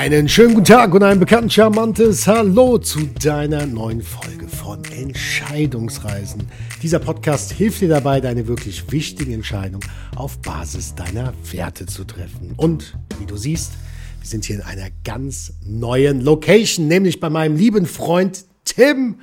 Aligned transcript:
Einen 0.00 0.30
schönen 0.30 0.54
guten 0.54 0.64
Tag 0.64 0.94
und 0.94 1.02
ein 1.02 1.20
bekannt 1.20 1.52
charmantes 1.52 2.26
Hallo 2.26 2.78
zu 2.78 3.00
deiner 3.22 3.66
neuen 3.66 4.00
Folge 4.00 4.48
von 4.48 4.82
Entscheidungsreisen. 4.82 6.44
Dieser 6.82 6.98
Podcast 6.98 7.52
hilft 7.52 7.82
dir 7.82 7.90
dabei, 7.90 8.22
deine 8.22 8.48
wirklich 8.48 8.90
wichtigen 8.90 9.34
Entscheidungen 9.34 9.86
auf 10.16 10.38
Basis 10.38 10.94
deiner 10.94 11.34
Werte 11.52 11.84
zu 11.84 12.04
treffen. 12.04 12.54
Und 12.56 12.96
wie 13.18 13.26
du 13.26 13.36
siehst, 13.36 13.72
wir 14.20 14.26
sind 14.26 14.46
hier 14.46 14.56
in 14.56 14.62
einer 14.62 14.88
ganz 15.04 15.52
neuen 15.66 16.22
Location, 16.22 16.88
nämlich 16.88 17.20
bei 17.20 17.28
meinem 17.28 17.56
lieben 17.56 17.84
Freund 17.84 18.46
Tim 18.64 19.16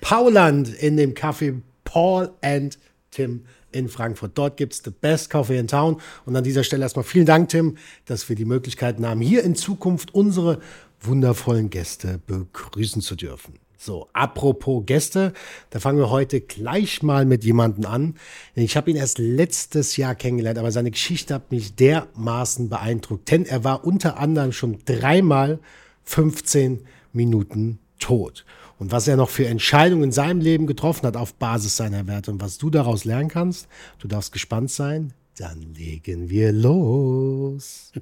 Pauland 0.00 0.68
in 0.68 0.96
dem 0.96 1.14
Café 1.14 1.60
Paul 1.82 2.30
and 2.40 2.78
Tim 3.10 3.42
in 3.72 3.88
Frankfurt. 3.88 4.32
Dort 4.36 4.56
gibt 4.56 4.72
es 4.72 4.82
the 4.84 4.90
best 4.90 5.30
coffee 5.30 5.58
in 5.58 5.68
town. 5.68 6.00
Und 6.24 6.36
an 6.36 6.44
dieser 6.44 6.64
Stelle 6.64 6.82
erstmal 6.82 7.04
vielen 7.04 7.26
Dank, 7.26 7.48
Tim, 7.48 7.76
dass 8.04 8.28
wir 8.28 8.36
die 8.36 8.44
Möglichkeiten 8.44 9.06
haben, 9.06 9.20
hier 9.20 9.44
in 9.44 9.54
Zukunft 9.54 10.14
unsere 10.14 10.60
wundervollen 11.00 11.70
Gäste 11.70 12.20
begrüßen 12.26 13.02
zu 13.02 13.16
dürfen. 13.16 13.54
So, 13.78 14.08
apropos 14.12 14.84
Gäste, 14.84 15.32
da 15.70 15.80
fangen 15.80 15.98
wir 15.98 16.10
heute 16.10 16.42
gleich 16.42 17.02
mal 17.02 17.24
mit 17.24 17.44
jemandem 17.44 17.86
an. 17.86 18.14
Ich 18.54 18.76
habe 18.76 18.90
ihn 18.90 18.96
erst 18.98 19.18
letztes 19.18 19.96
Jahr 19.96 20.14
kennengelernt, 20.14 20.58
aber 20.58 20.70
seine 20.70 20.90
Geschichte 20.90 21.32
hat 21.32 21.50
mich 21.50 21.76
dermaßen 21.76 22.68
beeindruckt, 22.68 23.30
denn 23.30 23.46
er 23.46 23.64
war 23.64 23.86
unter 23.86 24.18
anderem 24.18 24.52
schon 24.52 24.80
dreimal 24.84 25.60
15 26.04 26.80
Minuten 27.14 27.78
tot 27.98 28.44
und 28.80 28.90
was 28.90 29.06
er 29.06 29.16
noch 29.16 29.28
für 29.28 29.46
Entscheidungen 29.46 30.04
in 30.04 30.12
seinem 30.12 30.40
Leben 30.40 30.66
getroffen 30.66 31.06
hat 31.06 31.16
auf 31.16 31.34
Basis 31.34 31.76
seiner 31.76 32.06
Werte 32.08 32.32
und 32.32 32.40
was 32.40 32.58
du 32.58 32.70
daraus 32.70 33.04
lernen 33.04 33.28
kannst. 33.28 33.68
Du 33.98 34.08
darfst 34.08 34.32
gespannt 34.32 34.70
sein. 34.70 35.12
Dann 35.36 35.74
legen 35.74 36.30
wir 36.30 36.50
los. 36.50 37.92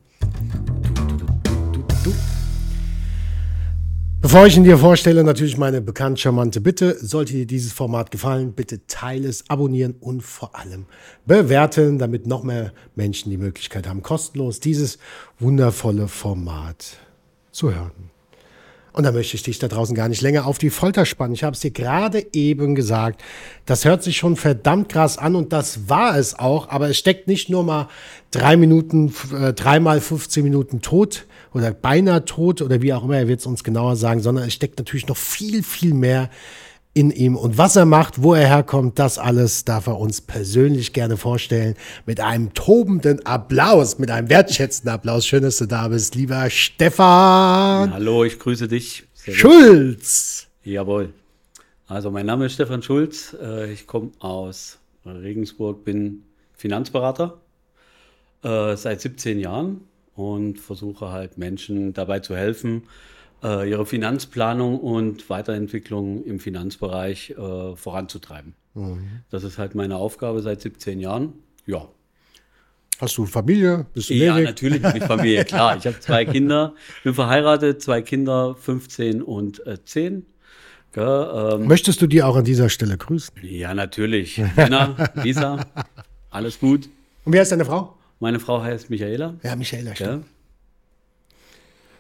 Bevor 4.20 4.46
ich 4.46 4.56
ihn 4.56 4.64
dir 4.64 4.78
vorstelle, 4.78 5.24
natürlich 5.24 5.56
meine 5.58 5.80
bekannt 5.80 6.20
charmante 6.20 6.60
Bitte. 6.60 6.96
Sollte 7.00 7.32
dir 7.32 7.46
dieses 7.46 7.72
Format 7.72 8.12
gefallen, 8.12 8.52
bitte 8.52 8.86
teile 8.86 9.28
es, 9.28 9.50
abonnieren 9.50 9.96
und 9.98 10.22
vor 10.22 10.56
allem 10.56 10.86
bewerten, 11.26 11.98
damit 11.98 12.26
noch 12.26 12.44
mehr 12.44 12.72
Menschen 12.94 13.30
die 13.30 13.36
Möglichkeit 13.36 13.88
haben, 13.88 14.02
kostenlos 14.02 14.60
dieses 14.60 14.98
wundervolle 15.40 16.06
Format 16.06 16.98
zu 17.50 17.74
hören. 17.74 18.17
Und 18.98 19.04
da 19.04 19.12
möchte 19.12 19.36
ich 19.36 19.44
dich 19.44 19.60
da 19.60 19.68
draußen 19.68 19.94
gar 19.94 20.08
nicht 20.08 20.22
länger 20.22 20.44
auf 20.44 20.58
die 20.58 20.70
Folter 20.70 21.06
spannen. 21.06 21.32
Ich 21.32 21.44
habe 21.44 21.54
es 21.54 21.60
dir 21.60 21.70
gerade 21.70 22.26
eben 22.32 22.74
gesagt. 22.74 23.22
Das 23.64 23.84
hört 23.84 24.02
sich 24.02 24.16
schon 24.16 24.34
verdammt 24.34 24.88
krass 24.88 25.18
an 25.18 25.36
und 25.36 25.52
das 25.52 25.88
war 25.88 26.18
es 26.18 26.36
auch. 26.36 26.68
Aber 26.70 26.88
es 26.88 26.98
steckt 26.98 27.28
nicht 27.28 27.48
nur 27.48 27.62
mal 27.62 27.86
drei 28.32 28.56
Minuten, 28.56 29.14
äh, 29.32 29.52
dreimal 29.52 30.00
15 30.00 30.42
Minuten 30.42 30.82
tot 30.82 31.26
oder 31.54 31.70
beinahe 31.70 32.24
tot 32.24 32.60
oder 32.60 32.82
wie 32.82 32.92
auch 32.92 33.04
immer, 33.04 33.18
er 33.18 33.28
wird 33.28 33.38
es 33.38 33.46
uns 33.46 33.62
genauer 33.62 33.94
sagen, 33.94 34.20
sondern 34.20 34.48
es 34.48 34.54
steckt 34.54 34.80
natürlich 34.80 35.06
noch 35.06 35.16
viel, 35.16 35.62
viel 35.62 35.94
mehr 35.94 36.28
in 36.94 37.10
ihm. 37.10 37.36
Und 37.36 37.58
was 37.58 37.76
er 37.76 37.84
macht, 37.84 38.22
wo 38.22 38.34
er 38.34 38.46
herkommt, 38.46 38.98
das 38.98 39.18
alles 39.18 39.64
darf 39.64 39.86
er 39.86 39.98
uns 39.98 40.20
persönlich 40.20 40.92
gerne 40.92 41.16
vorstellen. 41.16 41.74
Mit 42.06 42.20
einem 42.20 42.54
tobenden 42.54 43.24
Applaus, 43.24 43.98
mit 43.98 44.10
einem 44.10 44.28
wertschätzenden 44.28 44.92
Applaus. 44.92 45.26
Schön, 45.26 45.42
dass 45.42 45.58
du 45.58 45.66
da 45.66 45.88
bist, 45.88 46.14
lieber 46.14 46.48
Stefan. 46.50 47.92
Hallo, 47.92 48.24
ich 48.24 48.38
grüße 48.38 48.68
dich. 48.68 49.04
Schulz. 49.14 50.48
Jawohl. 50.64 51.12
Also 51.86 52.10
mein 52.10 52.26
Name 52.26 52.46
ist 52.46 52.54
Stefan 52.54 52.82
Schulz. 52.82 53.36
Äh, 53.40 53.72
ich 53.72 53.86
komme 53.86 54.10
aus 54.18 54.78
Regensburg, 55.06 55.84
bin 55.84 56.24
Finanzberater 56.54 57.40
äh, 58.42 58.76
seit 58.76 59.00
17 59.00 59.38
Jahren 59.40 59.82
und 60.14 60.58
versuche 60.58 61.10
halt 61.10 61.38
Menschen 61.38 61.92
dabei 61.94 62.20
zu 62.20 62.36
helfen, 62.36 62.82
äh, 63.42 63.68
ihre 63.68 63.86
Finanzplanung 63.86 64.78
und 64.80 65.28
Weiterentwicklung 65.30 66.24
im 66.24 66.40
Finanzbereich 66.40 67.30
äh, 67.30 67.76
voranzutreiben. 67.76 68.54
Mhm. 68.74 69.22
Das 69.30 69.44
ist 69.44 69.58
halt 69.58 69.74
meine 69.74 69.96
Aufgabe 69.96 70.42
seit 70.42 70.60
17 70.60 71.00
Jahren. 71.00 71.34
Ja. 71.66 71.88
Hast 73.00 73.16
du 73.16 73.26
Familie? 73.26 73.86
Bist 73.94 74.10
du 74.10 74.14
ja, 74.14 74.36
ledig? 74.36 74.48
natürlich 74.48 74.82
habe 74.82 74.98
ich 74.98 75.04
Familie, 75.04 75.44
klar. 75.44 75.76
Ich 75.76 75.86
habe 75.86 76.00
zwei 76.00 76.24
Kinder, 76.24 76.74
bin 77.04 77.14
verheiratet, 77.14 77.80
zwei 77.80 78.02
Kinder, 78.02 78.56
15 78.56 79.22
und 79.22 79.64
äh, 79.66 79.82
10. 79.84 80.26
Ja, 80.96 81.54
ähm, 81.54 81.66
Möchtest 81.66 82.02
du 82.02 82.06
die 82.06 82.22
auch 82.22 82.34
an 82.34 82.44
dieser 82.44 82.68
Stelle 82.68 82.96
grüßen? 82.96 83.34
Ja, 83.42 83.72
natürlich. 83.74 84.38
Lena, 84.56 84.96
Lisa, 85.22 85.64
alles 86.30 86.58
gut. 86.58 86.88
Und 87.24 87.32
wer 87.34 87.42
ist 87.42 87.52
deine 87.52 87.64
Frau? 87.64 87.94
Meine 88.18 88.40
Frau 88.40 88.62
heißt 88.62 88.90
Michaela. 88.90 89.34
Ja, 89.44 89.54
Michaela, 89.54 89.94
stimmt. 89.94 90.24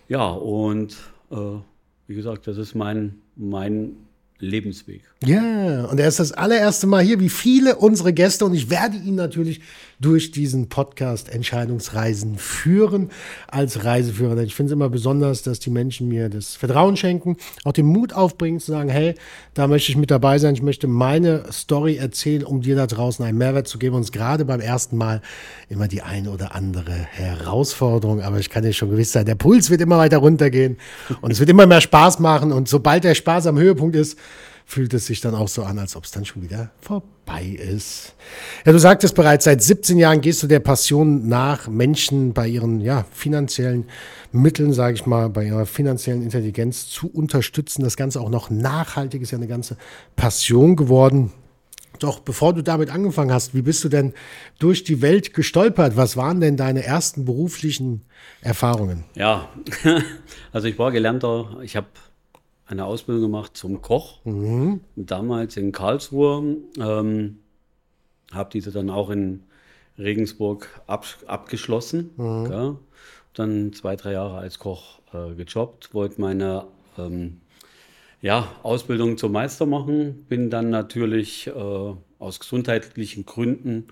Ja, 0.08 0.18
ja 0.18 0.26
und 0.30 0.96
äh, 1.30 1.60
wie 2.06 2.14
gesagt, 2.14 2.46
das 2.46 2.56
ist 2.56 2.74
mein, 2.74 3.16
mein 3.36 3.96
Lebensweg. 4.38 5.02
Ja, 5.24 5.86
und 5.86 5.98
er 5.98 6.08
ist 6.08 6.20
das 6.20 6.32
allererste 6.32 6.86
Mal 6.86 7.02
hier, 7.02 7.20
wie 7.20 7.28
viele 7.28 7.76
unsere 7.76 8.12
Gäste. 8.12 8.44
Und 8.44 8.54
ich 8.54 8.70
werde 8.70 8.96
ihn 8.96 9.16
natürlich 9.16 9.60
durch 10.00 10.30
diesen 10.30 10.68
Podcast 10.68 11.28
Entscheidungsreisen 11.28 12.38
führen 12.38 13.10
als 13.48 13.84
Reiseführer. 13.84 14.38
Ich 14.42 14.54
finde 14.54 14.70
es 14.70 14.74
immer 14.74 14.88
besonders, 14.88 15.42
dass 15.42 15.58
die 15.58 15.70
Menschen 15.70 16.08
mir 16.08 16.28
das 16.28 16.54
Vertrauen 16.54 16.96
schenken, 16.96 17.36
auch 17.64 17.72
den 17.72 17.86
Mut 17.86 18.12
aufbringen 18.12 18.60
zu 18.60 18.72
sagen, 18.72 18.88
hey, 18.88 19.14
da 19.54 19.66
möchte 19.66 19.90
ich 19.90 19.96
mit 19.96 20.10
dabei 20.10 20.38
sein. 20.38 20.54
Ich 20.54 20.62
möchte 20.62 20.86
meine 20.86 21.44
Story 21.52 21.96
erzählen, 21.96 22.44
um 22.44 22.60
dir 22.60 22.76
da 22.76 22.86
draußen 22.86 23.24
einen 23.24 23.38
Mehrwert 23.38 23.66
zu 23.66 23.78
geben. 23.78 23.96
Und 23.96 24.12
gerade 24.12 24.44
beim 24.44 24.60
ersten 24.60 24.96
Mal 24.96 25.20
immer 25.68 25.88
die 25.88 26.02
eine 26.02 26.30
oder 26.30 26.54
andere 26.54 26.92
Herausforderung. 26.92 28.22
Aber 28.22 28.38
ich 28.38 28.50
kann 28.50 28.62
dir 28.62 28.72
schon 28.72 28.90
gewiss 28.90 29.12
sein, 29.12 29.26
der 29.26 29.34
Puls 29.34 29.70
wird 29.70 29.80
immer 29.80 29.98
weiter 29.98 30.18
runtergehen 30.18 30.76
und 31.20 31.30
es 31.30 31.40
wird 31.40 31.50
immer 31.50 31.66
mehr 31.66 31.80
Spaß 31.80 32.20
machen. 32.20 32.52
Und 32.52 32.68
sobald 32.68 33.04
der 33.04 33.14
Spaß 33.14 33.46
am 33.48 33.58
Höhepunkt 33.58 33.96
ist, 33.96 34.18
fühlt 34.68 34.92
es 34.92 35.06
sich 35.06 35.22
dann 35.22 35.34
auch 35.34 35.48
so 35.48 35.62
an, 35.62 35.78
als 35.78 35.96
ob 35.96 36.04
es 36.04 36.10
dann 36.10 36.26
schon 36.26 36.42
wieder 36.42 36.70
vorbei 36.82 37.42
ist. 37.42 38.14
Ja, 38.66 38.72
du 38.72 38.78
sagtest 38.78 39.14
bereits, 39.14 39.46
seit 39.46 39.62
17 39.62 39.96
Jahren 39.96 40.20
gehst 40.20 40.42
du 40.42 40.46
der 40.46 40.60
Passion 40.60 41.26
nach, 41.26 41.68
Menschen 41.68 42.34
bei 42.34 42.46
ihren 42.46 42.82
ja, 42.82 43.06
finanziellen 43.10 43.86
Mitteln, 44.30 44.74
sage 44.74 44.94
ich 44.94 45.06
mal, 45.06 45.30
bei 45.30 45.46
ihrer 45.46 45.64
finanziellen 45.64 46.22
Intelligenz 46.22 46.86
zu 46.86 47.10
unterstützen. 47.10 47.82
Das 47.82 47.96
Ganze 47.96 48.20
auch 48.20 48.28
noch 48.28 48.50
nachhaltig 48.50 49.22
ist 49.22 49.30
ja 49.30 49.38
eine 49.38 49.46
ganze 49.46 49.78
Passion 50.16 50.76
geworden. 50.76 51.32
Doch 51.98 52.20
bevor 52.20 52.52
du 52.52 52.62
damit 52.62 52.90
angefangen 52.90 53.32
hast, 53.32 53.54
wie 53.54 53.62
bist 53.62 53.82
du 53.84 53.88
denn 53.88 54.12
durch 54.58 54.84
die 54.84 55.00
Welt 55.00 55.32
gestolpert? 55.32 55.96
Was 55.96 56.18
waren 56.18 56.42
denn 56.42 56.58
deine 56.58 56.84
ersten 56.84 57.24
beruflichen 57.24 58.02
Erfahrungen? 58.42 59.04
Ja, 59.14 59.48
also 60.52 60.68
ich 60.68 60.78
war 60.78 60.92
gelernter, 60.92 61.56
ich 61.62 61.74
habe 61.74 61.86
eine 62.68 62.84
Ausbildung 62.84 63.22
gemacht 63.22 63.56
zum 63.56 63.82
Koch, 63.82 64.24
mhm. 64.24 64.80
damals 64.94 65.56
in 65.56 65.72
Karlsruhe. 65.72 66.58
Ähm, 66.78 67.38
habe 68.32 68.50
diese 68.52 68.70
dann 68.70 68.90
auch 68.90 69.10
in 69.10 69.42
Regensburg 69.98 70.68
ab, 70.86 71.06
abgeschlossen. 71.26 72.10
Mhm. 72.16 72.46
Ja. 72.50 72.76
Dann 73.34 73.72
zwei, 73.72 73.96
drei 73.96 74.12
Jahre 74.12 74.38
als 74.38 74.58
Koch 74.58 75.00
äh, 75.12 75.34
gejobbt, 75.34 75.94
wollte 75.94 76.20
meine 76.20 76.64
ähm, 76.98 77.40
ja, 78.20 78.48
Ausbildung 78.62 79.16
zum 79.16 79.32
Meister 79.32 79.64
machen, 79.64 80.26
bin 80.28 80.50
dann 80.50 80.70
natürlich 80.70 81.46
äh, 81.46 81.52
aus 82.18 82.40
gesundheitlichen 82.40 83.24
Gründen 83.26 83.86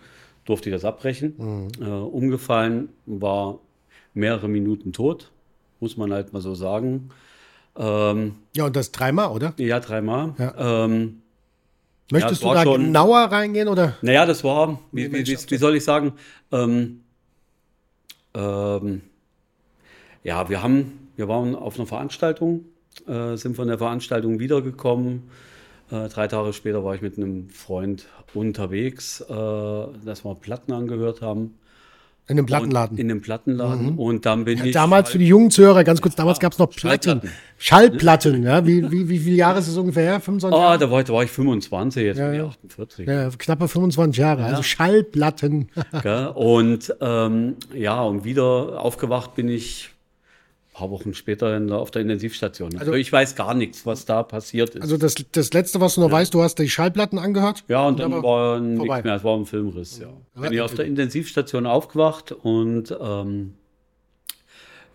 durfte 0.45 0.69
ich 0.69 0.75
das 0.75 0.85
abbrechen. 0.85 1.35
Mhm. 1.39 1.69
Äh, 1.81 1.89
umgefallen, 1.89 2.91
war 3.07 3.59
mehrere 4.15 4.49
Minuten 4.49 4.93
tot, 4.93 5.31
muss 5.81 5.97
man 5.97 6.13
halt 6.13 6.33
mal 6.33 6.43
so 6.43 6.55
sagen. 6.55 7.11
Ähm, 7.79 8.37
ja, 8.55 8.67
und 8.67 8.77
das 8.77 8.93
dreimal, 8.93 9.31
oder? 9.31 9.55
Ja, 9.59 9.81
dreimal. 9.81 10.34
Ja. 10.39 10.84
Ähm, 10.84 11.23
Möchtest 12.11 12.43
ja, 12.43 12.49
du 12.49 12.55
da 12.55 12.63
schon, 12.63 12.84
genauer 12.84 13.19
reingehen, 13.19 13.69
oder? 13.69 13.97
Naja, 14.01 14.27
das 14.27 14.45
war, 14.45 14.78
wie, 14.93 15.13
wie, 15.13 15.27
wie, 15.27 15.37
wie 15.37 15.57
soll 15.57 15.77
ich 15.77 15.84
sagen, 15.84 16.13
ähm, 16.53 17.01
ähm, 18.34 19.03
ja, 20.23 20.49
wir 20.49 20.63
haben, 20.63 21.09
wir 21.17 21.27
waren 21.28 21.57
auf 21.57 21.77
einer 21.77 21.87
Veranstaltung, 21.87 22.65
äh, 23.09 23.37
sind 23.37 23.57
von 23.57 23.67
der 23.67 23.79
Veranstaltung 23.79 24.39
wiedergekommen. 24.39 25.25
Äh, 25.91 26.09
drei 26.09 26.29
Tage 26.29 26.53
später 26.53 26.84
war 26.84 26.95
ich 26.95 27.03
mit 27.03 27.17
einem 27.17 27.49
Freund 27.49 28.07
unterwegs, 28.34 29.21
äh, 29.21 29.34
dass 30.05 30.25
wir 30.25 30.34
Platten 30.37 30.72
angehört 30.72 31.22
haben. 31.22 31.59
In 32.28 32.39
einem 32.39 32.47
Plattenladen. 32.47 32.99
in 32.99 33.09
einem 33.09 33.21
Plattenladen. 33.21 33.93
Mhm. 33.93 33.99
Und 33.99 34.27
dann 34.27 34.45
bin 34.45 34.59
ja, 34.59 34.65
ich. 34.65 34.73
Damals 34.73 35.11
für 35.11 35.19
die 35.19 35.28
jungen 35.28 35.53
Zuhörer, 35.53 35.84
ganz 35.84 36.01
kurz, 36.01 36.17
damals 36.17 36.39
ja, 36.39 36.43
gab 36.43 36.53
es 36.55 36.59
noch 36.59 36.71
Platten. 36.71 37.21
Schallplatten. 37.57 38.43
Ja. 38.43 38.67
Wie, 38.67 38.91
wie, 38.91 39.09
wie 39.09 39.19
viele 39.19 39.37
Jahre 39.37 39.61
ist 39.61 39.69
es 39.69 39.77
ungefähr 39.77 40.03
her? 40.03 40.21
25 40.21 40.59
Jahre? 40.59 40.78
da 40.78 40.91
war, 40.91 41.05
da 41.05 41.13
war 41.13 41.23
ich 41.23 41.31
25, 41.31 42.03
jetzt 42.03 42.19
ja, 42.19 42.31
bin 42.31 42.41
ich 42.41 42.47
48. 42.47 43.07
Ja, 43.07 43.28
knappe 43.31 43.69
25 43.69 44.19
Jahre, 44.19 44.45
also 44.45 44.63
Schallplatten. 44.63 45.69
und 46.34 46.95
ähm, 47.01 47.57
ja, 47.73 48.03
und 48.03 48.25
wieder 48.25 48.83
aufgewacht 48.83 49.37
bin 49.37 49.49
ich 49.49 49.96
paar 50.77 50.91
Wochen 50.91 51.15
später 51.15 51.59
der, 51.59 51.78
auf 51.78 51.91
der 51.91 52.03
Intensivstation. 52.03 52.77
Also, 52.78 52.93
ich 52.93 53.11
weiß 53.11 53.34
gar 53.34 53.55
nichts, 53.55 53.87
was 53.87 54.05
da 54.05 54.23
passiert 54.23 54.75
ist. 54.75 54.83
Also 54.83 54.99
das, 54.99 55.15
das 55.33 55.53
Letzte, 55.53 55.81
was 55.81 55.95
du 55.95 56.03
noch 56.03 56.09
ja. 56.09 56.17
weißt, 56.17 56.34
du 56.34 56.43
hast 56.43 56.59
die 56.59 56.69
Schallplatten 56.69 57.19
angehört? 57.19 57.65
Ja, 57.69 57.87
und 57.87 57.99
dann 57.99 58.23
war 58.23 58.61
nichts 58.61 59.05
mehr. 59.05 59.17
Es 59.17 59.25
war 59.25 59.37
ein 59.37 59.47
Filmriss, 59.47 59.99
ja. 59.99 60.09
ja. 60.34 60.41
Bin 60.43 60.53
ich 60.53 60.61
auf 60.61 60.75
der 60.75 60.84
Intensivstation 60.84 61.67
aufgewacht 61.67 62.33
und 62.33 62.95
ähm, 63.01 63.55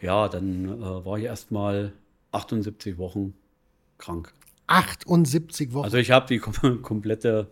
ja, 0.01 0.27
dann 0.29 0.65
äh, 0.65 1.05
war 1.05 1.17
ich 1.17 1.25
erst 1.25 1.51
mal 1.51 1.93
78 2.31 2.99
Wochen 2.99 3.33
krank. 3.97 4.33
78 4.67 5.73
Wochen? 5.73 5.85
Also 5.85 5.97
ich 5.97 6.11
habe 6.11 6.27
die 6.27 6.37
kom 6.37 6.81
komplette 6.83 7.47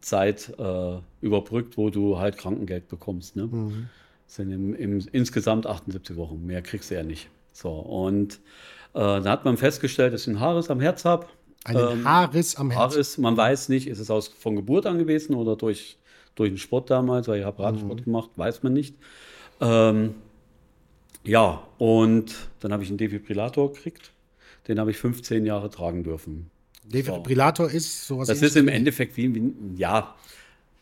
Zeit 0.00 0.52
äh, 0.58 0.98
überbrückt, 1.20 1.76
wo 1.76 1.90
du 1.90 2.18
halt 2.18 2.38
Krankengeld 2.38 2.88
bekommst. 2.88 3.34
Ne? 3.34 3.46
Mhm. 3.46 3.88
Das 4.26 4.36
sind 4.36 4.52
im, 4.52 4.74
im, 4.74 5.04
insgesamt 5.10 5.66
78 5.66 6.16
Wochen. 6.16 6.46
Mehr 6.46 6.62
kriegst 6.62 6.92
du 6.92 6.94
ja 6.94 7.02
nicht. 7.02 7.28
So, 7.54 7.70
und 7.70 8.34
äh, 8.94 8.98
da 8.98 9.24
hat 9.24 9.44
man 9.44 9.56
festgestellt, 9.56 10.12
dass 10.12 10.22
ich 10.22 10.28
einen 10.28 10.40
Haarriss 10.40 10.70
am 10.70 10.80
Herz 10.80 11.04
habe. 11.04 11.26
Einen 11.64 12.00
ähm, 12.00 12.04
Haarriss 12.04 12.56
am 12.56 12.70
Herz? 12.70 12.92
Haarriss, 12.92 13.16
man 13.16 13.36
weiß 13.36 13.70
nicht, 13.70 13.86
ist 13.86 14.00
es 14.00 14.10
aus, 14.10 14.28
von 14.28 14.56
Geburt 14.56 14.86
an 14.86 14.98
gewesen 14.98 15.34
oder 15.34 15.56
durch, 15.56 15.96
durch 16.34 16.50
den 16.50 16.58
Sport 16.58 16.90
damals, 16.90 17.28
weil 17.28 17.40
ich 17.40 17.46
habe 17.46 17.62
Radsport 17.62 18.00
mhm. 18.00 18.04
gemacht, 18.04 18.30
weiß 18.36 18.64
man 18.64 18.72
nicht. 18.72 18.96
Ähm, 19.60 20.16
ja, 21.22 21.66
und 21.78 22.34
dann 22.60 22.72
habe 22.72 22.82
ich 22.82 22.90
einen 22.90 22.98
Defibrillator 22.98 23.72
gekriegt. 23.72 24.10
Den 24.66 24.80
habe 24.80 24.90
ich 24.90 24.98
15 24.98 25.46
Jahre 25.46 25.70
tragen 25.70 26.02
dürfen. 26.02 26.50
Defibrillator 26.84 27.70
so. 27.70 27.76
ist 27.76 28.06
sowas. 28.06 28.28
Das 28.28 28.42
ist 28.42 28.56
im 28.56 28.68
Endeffekt 28.68 29.16
wie, 29.16 29.34
wie 29.34 29.54
ja, 29.76 30.14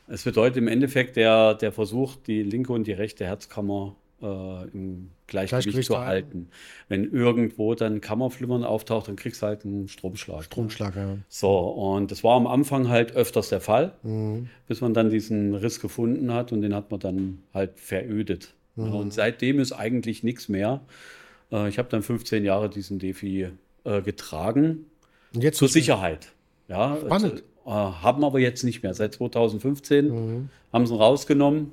es 0.09 0.25
bedeutet 0.25 0.57
im 0.57 0.69
Endeffekt 0.69 1.17
der, 1.17 1.55
der 1.55 1.71
Versuch, 1.71 2.17
die 2.17 2.43
linke 2.43 2.73
und 2.73 2.87
die 2.87 2.93
rechte 2.93 3.25
Herzkammer 3.25 3.95
äh, 4.23 4.69
im 4.73 5.11
Gleichgewicht, 5.27 5.65
Gleichgewicht 5.65 5.87
zu 5.87 5.99
halten. 5.99 6.49
Wenn 6.89 7.11
irgendwo 7.11 7.75
dann 7.75 8.01
Kammerflimmern 8.01 8.65
auftaucht, 8.65 9.09
dann 9.09 9.17
kriegst 9.17 9.43
du 9.43 9.47
halt 9.47 9.65
einen 9.65 9.89
Stromschlag. 9.89 10.45
Stromschlag, 10.45 10.97
ja. 10.97 11.19
So, 11.29 11.59
und 11.59 12.11
das 12.11 12.23
war 12.23 12.37
am 12.37 12.47
Anfang 12.47 12.89
halt 12.89 13.15
öfters 13.15 13.49
der 13.49 13.61
Fall, 13.61 13.93
mhm. 14.03 14.49
bis 14.69 14.81
man 14.81 14.95
dann 14.95 15.11
diesen 15.11 15.55
Riss 15.55 15.81
gefunden 15.81 16.33
hat 16.33 16.53
und 16.53 16.63
den 16.63 16.75
hat 16.75 16.91
man 16.91 17.01
dann 17.01 17.43
halt 17.53 17.79
verödet. 17.79 18.55
Mhm. 18.77 18.95
Und 18.95 19.13
seitdem 19.13 19.59
ist 19.59 19.73
eigentlich 19.73 20.23
nichts 20.23 20.49
mehr. 20.49 20.81
Äh, 21.51 21.69
ich 21.69 21.79
habe 21.79 21.89
dann 21.89 22.03
15 22.03 22.45
Jahre 22.45 22.71
diesen 22.71 22.99
Defi 22.99 23.49
äh, 23.85 24.03
getragen. 24.03 24.87
Und 25.35 25.43
jetzt 25.43 25.59
zur 25.59 25.69
Sicherheit. 25.69 26.33
Ja, 26.69 26.97
Spannend. 26.97 27.43
Äh, 27.65 27.71
haben 27.71 28.25
aber 28.25 28.39
jetzt 28.39 28.65
nicht 28.65 28.83
mehr. 28.83 28.95
Seit 28.95 29.15
2015 29.15 30.09
mhm. 30.09 30.49
haben 30.73 30.87
sie 30.87 30.95
ihn 30.95 31.01
rausgenommen. 31.01 31.73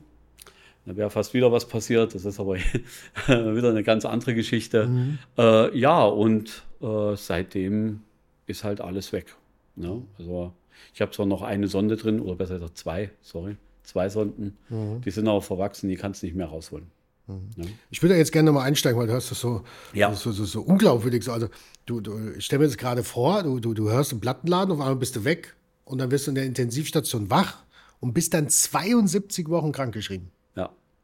Da 0.89 0.95
wäre 0.95 1.11
fast 1.11 1.35
wieder 1.35 1.51
was 1.51 1.67
passiert. 1.67 2.15
Das 2.15 2.25
ist 2.25 2.39
aber 2.39 2.55
wieder 3.27 3.69
eine 3.69 3.83
ganz 3.83 4.05
andere 4.05 4.33
Geschichte. 4.33 4.87
Mhm. 4.87 5.19
Äh, 5.37 5.77
ja, 5.77 6.03
und 6.03 6.63
äh, 6.81 7.15
seitdem 7.15 8.01
ist 8.47 8.63
halt 8.63 8.81
alles 8.81 9.13
weg. 9.13 9.35
Ne? 9.75 10.01
Also 10.17 10.51
ich 10.95 11.01
habe 11.01 11.11
zwar 11.11 11.27
noch 11.27 11.43
eine 11.43 11.67
Sonde 11.67 11.95
drin, 11.95 12.19
oder 12.19 12.35
besser 12.35 12.55
gesagt 12.55 12.79
zwei, 12.79 13.11
sorry, 13.21 13.55
zwei 13.83 14.09
Sonden. 14.09 14.57
Mhm. 14.69 15.01
Die 15.01 15.11
sind 15.11 15.27
aber 15.27 15.43
verwachsen, 15.43 15.89
die 15.89 15.95
kannst 15.95 16.23
du 16.23 16.25
nicht 16.25 16.35
mehr 16.35 16.47
rausholen. 16.47 16.87
Mhm. 17.27 17.49
Ja. 17.57 17.65
Ich 17.91 18.01
würde 18.01 18.17
jetzt 18.17 18.31
gerne 18.31 18.51
mal 18.51 18.63
einsteigen, 18.63 18.99
weil 18.99 19.05
du 19.05 19.13
hörst 19.13 19.29
das 19.29 19.39
so, 19.39 19.61
ja. 19.93 20.11
so, 20.15 20.31
so, 20.31 20.43
so 20.43 20.61
unglaubwürdig. 20.61 21.29
Also, 21.29 21.49
du, 21.85 22.01
du, 22.01 22.31
ich 22.35 22.45
stelle 22.45 22.61
mir 22.61 22.67
das 22.67 22.77
gerade 22.77 23.03
vor, 23.03 23.43
du, 23.43 23.59
du, 23.59 23.75
du 23.75 23.91
hörst 23.91 24.11
einen 24.11 24.21
Plattenladen, 24.21 24.73
auf 24.73 24.79
einmal 24.79 24.95
bist 24.95 25.15
du 25.15 25.23
weg 25.23 25.55
und 25.85 25.99
dann 25.99 26.09
wirst 26.09 26.25
du 26.25 26.31
in 26.31 26.35
der 26.35 26.45
Intensivstation 26.45 27.29
wach 27.29 27.63
und 27.99 28.13
bist 28.13 28.33
dann 28.33 28.49
72 28.49 29.49
Wochen 29.49 29.71
krankgeschrieben. 29.71 30.31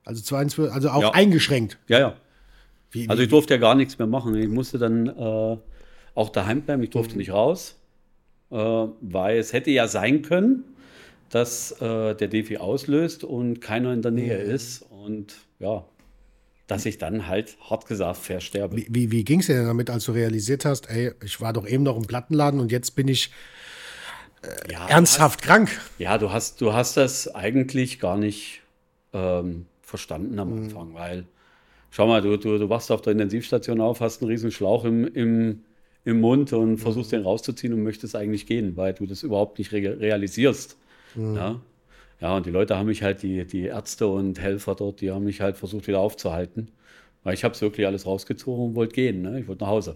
Also, 0.06 0.24
22, 0.24 0.74
also 0.74 0.90
auch 0.90 1.02
ja. 1.02 1.12
eingeschränkt. 1.14 1.78
Ja, 1.88 2.00
ja. 2.00 2.16
Wie, 2.92 3.10
also, 3.10 3.24
ich 3.24 3.30
durfte 3.30 3.56
ja 3.56 3.60
gar 3.60 3.76
nichts 3.76 3.98
mehr 3.98 4.08
machen. 4.08 4.36
Ich 4.36 4.48
musste 4.48 4.78
dann 4.78 5.08
äh, 5.08 5.58
auch 6.16 6.30
daheim 6.30 6.62
bleiben, 6.62 6.82
ich 6.84 6.92
durfte 6.92 7.16
mhm. 7.16 7.20
nicht 7.20 7.32
raus, 7.32 7.76
äh, 8.52 8.56
weil 8.56 9.38
es 9.38 9.52
hätte 9.52 9.72
ja 9.72 9.88
sein 9.88 10.22
können, 10.22 10.64
dass 11.30 11.72
äh, 11.82 12.16
der 12.16 12.28
Defi 12.28 12.58
auslöst 12.58 13.24
und 13.24 13.60
keiner 13.60 13.92
in 13.92 14.02
der 14.02 14.12
Nähe 14.12 14.46
mhm. 14.46 14.52
ist. 14.52 14.84
Und 14.84 15.36
ja, 15.60 15.84
dass 16.68 16.86
ich 16.86 16.98
dann 16.98 17.28
halt 17.28 17.58
hart 17.70 17.86
gesagt 17.86 18.18
versterbe. 18.18 18.78
Wie, 18.78 18.88
wie, 18.90 19.12
wie 19.12 19.24
ging 19.24 19.40
es 19.40 19.48
dir 19.48 19.56
denn 19.56 19.66
damit, 19.66 19.90
als 19.90 20.06
du 20.06 20.14
realisiert 20.14 20.66
hast, 20.66 20.90
ey, 20.90 21.12
ich 21.24 21.42
war 21.42 21.54
doch 21.54 21.68
eben 21.68 21.84
noch 21.84 21.98
im 21.98 22.06
Plattenladen 22.06 22.60
und 22.60 22.72
jetzt 22.72 22.96
bin 22.96 23.08
ich 23.08 23.32
äh, 24.42 24.72
ja, 24.72 24.88
ernsthaft 24.88 25.42
hast, 25.42 25.48
krank? 25.48 25.82
Ja, 26.00 26.18
du 26.18 26.32
hast, 26.32 26.62
du 26.62 26.74
hast 26.74 26.98
das 26.98 27.34
eigentlich 27.34 28.00
gar 28.00 28.18
nicht 28.18 28.62
ähm, 29.14 29.66
verstanden 29.86 30.40
am 30.40 30.52
mhm. 30.52 30.64
Anfang, 30.64 30.94
weil, 30.94 31.26
schau 31.92 32.08
mal, 32.08 32.22
du, 32.22 32.38
du, 32.38 32.58
du 32.58 32.70
wachst 32.70 32.92
auf 32.92 33.02
der 33.02 33.14
Intensivstation 33.14 33.80
auf, 33.80 34.02
hast 34.02 34.22
einen 34.22 34.32
riesen 34.32 34.52
Schlauch 34.52 34.84
im, 34.86 35.06
im, 35.08 35.64
im 36.04 36.20
Mund 36.20 36.52
und 36.54 36.72
mhm. 36.72 36.78
versuchst 36.78 37.12
den 37.12 37.22
rauszuziehen 37.22 37.74
und 37.74 37.84
möchtest 37.84 38.16
eigentlich 38.16 38.48
gehen, 38.48 38.76
weil 38.76 38.94
du 38.94 39.06
das 39.06 39.24
überhaupt 39.24 39.60
nicht 39.60 39.72
re 39.72 40.00
realisierst. 40.00 40.78
Mhm. 41.16 41.36
Ja? 41.36 41.62
Ja, 42.22 42.38
und 42.38 42.46
die 42.46 42.52
Leute 42.52 42.78
haben 42.78 42.88
mich 42.88 43.04
halt, 43.04 43.24
die, 43.24 43.46
die 43.46 43.64
Ärzte 43.64 44.08
und 44.08 44.40
Helfer 44.40 44.76
dort, 44.76 45.02
die 45.02 45.12
haben 45.12 45.26
mich 45.26 45.42
halt 45.42 45.58
versucht 45.58 45.88
wieder 45.88 46.00
aufzuhalten. 46.00 46.72
Weil 47.24 47.34
ich 47.34 47.44
habe 47.44 47.60
wirklich 47.60 47.86
alles 47.88 48.06
rausgezogen 48.06 48.68
und 48.68 48.76
wollte 48.76 48.94
gehen. 48.94 49.22
Ne? 49.22 49.40
Ich 49.40 49.48
wollte 49.48 49.64
nach 49.64 49.72
Hause. 49.72 49.96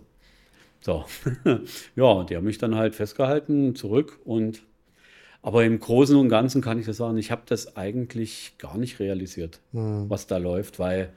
So. 0.82 1.06
ja, 1.96 2.04
und 2.04 2.30
die 2.30 2.36
haben 2.36 2.46
mich 2.46 2.58
dann 2.58 2.76
halt 2.76 2.96
festgehalten, 2.96 3.76
zurück 3.76 4.20
und 4.26 4.62
aber 5.42 5.64
im 5.64 5.80
Großen 5.80 6.16
und 6.16 6.30
Ganzen 6.30 6.62
kann 6.62 6.80
ich 6.80 6.86
das 6.86 6.98
sagen, 6.98 7.18
ich 7.18 7.32
habe 7.32 7.44
das 7.46 7.78
eigentlich 7.78 8.56
gar 8.58 8.78
nicht 8.78 9.00
realisiert, 9.00 9.62
mhm. 9.72 10.10
was 10.10 10.28
da 10.28 10.38
läuft, 10.38 10.80
weil 10.80 11.14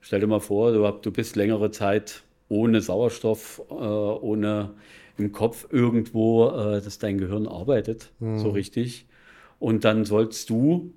stell 0.00 0.20
dir 0.20 0.26
mal 0.26 0.40
vor, 0.40 0.72
du, 0.72 0.90
du 1.02 1.10
bist 1.10 1.36
längere 1.36 1.70
Zeit 1.70 2.22
ohne 2.48 2.80
Sauerstoff, 2.80 3.62
äh, 3.70 3.74
ohne 3.74 4.70
im 5.18 5.32
Kopf 5.32 5.66
irgendwo, 5.70 6.48
äh, 6.48 6.80
dass 6.80 6.98
dein 6.98 7.18
Gehirn 7.18 7.46
arbeitet, 7.46 8.10
mhm. 8.20 8.38
so 8.38 8.50
richtig. 8.50 9.06
Und 9.58 9.84
dann 9.84 10.04
sollst 10.04 10.50
du 10.50 10.92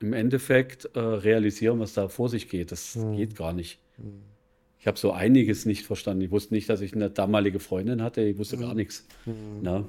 im 0.00 0.12
Endeffekt 0.12 0.90
äh, 0.94 1.00
realisieren, 1.00 1.80
was 1.80 1.94
da 1.94 2.08
vor 2.08 2.28
sich 2.28 2.48
geht. 2.48 2.72
Das 2.72 2.96
mhm. 2.96 3.16
geht 3.16 3.36
gar 3.36 3.52
nicht. 3.52 3.78
Mhm. 3.98 4.22
Ich 4.78 4.86
habe 4.86 4.98
so 4.98 5.12
einiges 5.12 5.64
nicht 5.64 5.86
verstanden. 5.86 6.22
Ich 6.22 6.30
wusste 6.30 6.52
nicht, 6.52 6.68
dass 6.68 6.82
ich 6.82 6.94
eine 6.94 7.08
damalige 7.08 7.58
Freundin 7.58 8.02
hatte. 8.02 8.20
Ich 8.20 8.36
wusste 8.36 8.58
gar 8.58 8.74
nichts. 8.74 9.06
Na? 9.62 9.88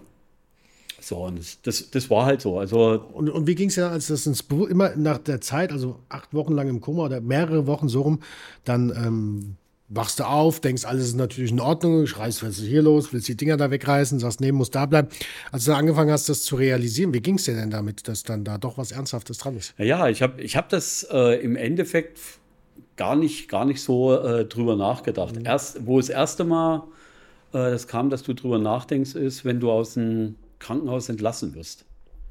So, 1.06 1.18
und 1.18 1.40
das, 1.68 1.92
das, 1.92 2.10
war 2.10 2.25
halt 2.25 2.42
so. 2.42 2.57
Also, 2.57 3.00
und, 3.13 3.30
und 3.30 3.46
wie 3.46 3.54
ging 3.54 3.69
es 3.69 3.75
ja, 3.75 3.90
als 3.90 4.07
das 4.07 4.25
ins 4.25 4.42
Büro, 4.42 4.66
immer 4.66 4.96
nach 4.96 5.19
der 5.19 5.40
Zeit, 5.40 5.72
also 5.72 6.00
acht 6.10 6.34
Wochen 6.34 6.54
lang 6.54 6.68
im 6.68 6.81
Koma 6.81 7.06
oder 7.06 7.22
mehrere 7.22 7.68
Wochen 7.68 7.88
so 7.88 8.02
rum, 8.02 8.22
dann 8.63 8.90
ähm, 8.90 9.56
wachst 9.88 10.19
du 10.19 10.24
auf, 10.24 10.62
denkst, 10.62 10.84
alles 10.84 11.10
ist 11.10 11.16
natürlich 11.16 11.52
in 11.52 11.60
Ordnung, 11.60 12.07
schreist, 12.07 12.42
was 12.42 12.57
ist 12.57 12.66
hier 12.66 12.81
los, 12.81 13.13
willst 13.13 13.28
die 13.28 13.38
Dinger 13.38 13.56
da 13.56 13.69
wegreißen, 13.69 14.18
sagst, 14.18 14.42
nee, 14.42 14.52
muss 14.52 14.71
da 14.71 14.88
bleiben. 14.88 15.09
Als 15.52 15.66
du 15.66 15.76
angefangen 15.76 16.09
hast, 16.09 16.28
das 16.28 16.42
zu 16.42 16.56
realisieren, 16.56 17.14
wie 17.14 17.21
ging 17.21 17.35
es 17.35 17.44
dir 17.44 17.54
denn 17.54 17.69
damit, 17.69 18.07
dass 18.07 18.24
dann 18.24 18.44
da 18.44 18.57
doch 18.57 18.80
was 18.80 18.92
Ernsthaftes 18.92 19.38
dran 19.38 19.56
ist? 19.57 19.76
Ja, 19.78 20.09
ich 20.09 20.24
habe 20.24 20.42
ich 20.42 20.57
hab 20.57 20.69
das 20.69 21.06
äh, 21.12 21.40
im 21.40 21.56
Endeffekt 21.56 22.18
gar 22.95 23.16
nicht, 23.16 23.47
gar 23.47 23.66
nicht 23.66 23.83
so 23.83 24.18
äh, 24.18 24.45
drüber 24.45 24.76
nachgedacht. 24.76 25.35
Mhm. 25.35 25.45
Erst, 25.45 25.85
wo 25.85 26.00
das 26.00 26.09
erste 26.09 26.45
Mal 26.45 26.78
äh, 27.54 27.69
das 27.69 27.88
kam, 27.88 28.09
dass 28.09 28.24
du 28.24 28.33
drüber 28.33 28.57
nachdenkst, 28.57 29.14
ist, 29.14 29.45
wenn 29.45 29.59
du 29.59 29.69
aus 29.69 29.94
dem 29.94 30.33
Krankenhaus 30.59 31.09
entlassen 31.09 31.56
wirst. 31.56 31.85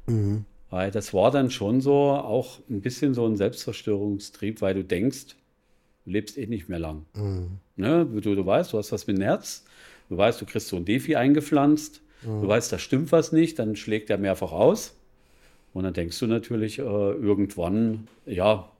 Mhm. 0.06 0.44
Weil 0.70 0.90
das 0.90 1.14
war 1.14 1.30
dann 1.30 1.50
schon 1.50 1.80
so 1.80 1.92
auch 1.94 2.58
ein 2.68 2.80
bisschen 2.80 3.14
so 3.14 3.26
ein 3.26 3.36
Selbstzerstörungstrieb, 3.36 4.60
weil 4.60 4.74
du 4.74 4.84
denkst, 4.84 5.36
du 6.04 6.10
lebst 6.10 6.36
eh 6.36 6.46
nicht 6.46 6.68
mehr 6.68 6.78
lang. 6.78 7.06
Mhm. 7.14 7.58
Ne? 7.76 8.06
Du, 8.06 8.34
du 8.34 8.46
weißt, 8.46 8.72
du 8.72 8.78
hast 8.78 8.92
was 8.92 9.06
mit 9.06 9.18
dem 9.18 9.22
Herz, 9.22 9.64
du 10.08 10.16
weißt, 10.16 10.40
du 10.40 10.46
kriegst 10.46 10.68
so 10.68 10.76
ein 10.76 10.84
Defi 10.84 11.16
eingepflanzt, 11.16 12.02
mhm. 12.22 12.42
du 12.42 12.48
weißt, 12.48 12.72
da 12.72 12.78
stimmt 12.78 13.12
was 13.12 13.32
nicht, 13.32 13.58
dann 13.58 13.76
schlägt 13.76 14.10
er 14.10 14.18
mehrfach 14.18 14.52
aus. 14.52 14.96
Und 15.72 15.84
dann 15.84 15.94
denkst 15.94 16.18
du 16.18 16.26
natürlich 16.26 16.78
äh, 16.78 16.82
irgendwann, 16.82 18.06
ja, 18.26 18.70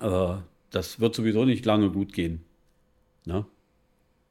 äh, 0.00 0.34
das 0.70 1.00
wird 1.00 1.14
sowieso 1.14 1.44
nicht 1.44 1.64
lange 1.64 1.90
gut 1.90 2.12
gehen. 2.12 2.44
Ne? 3.24 3.46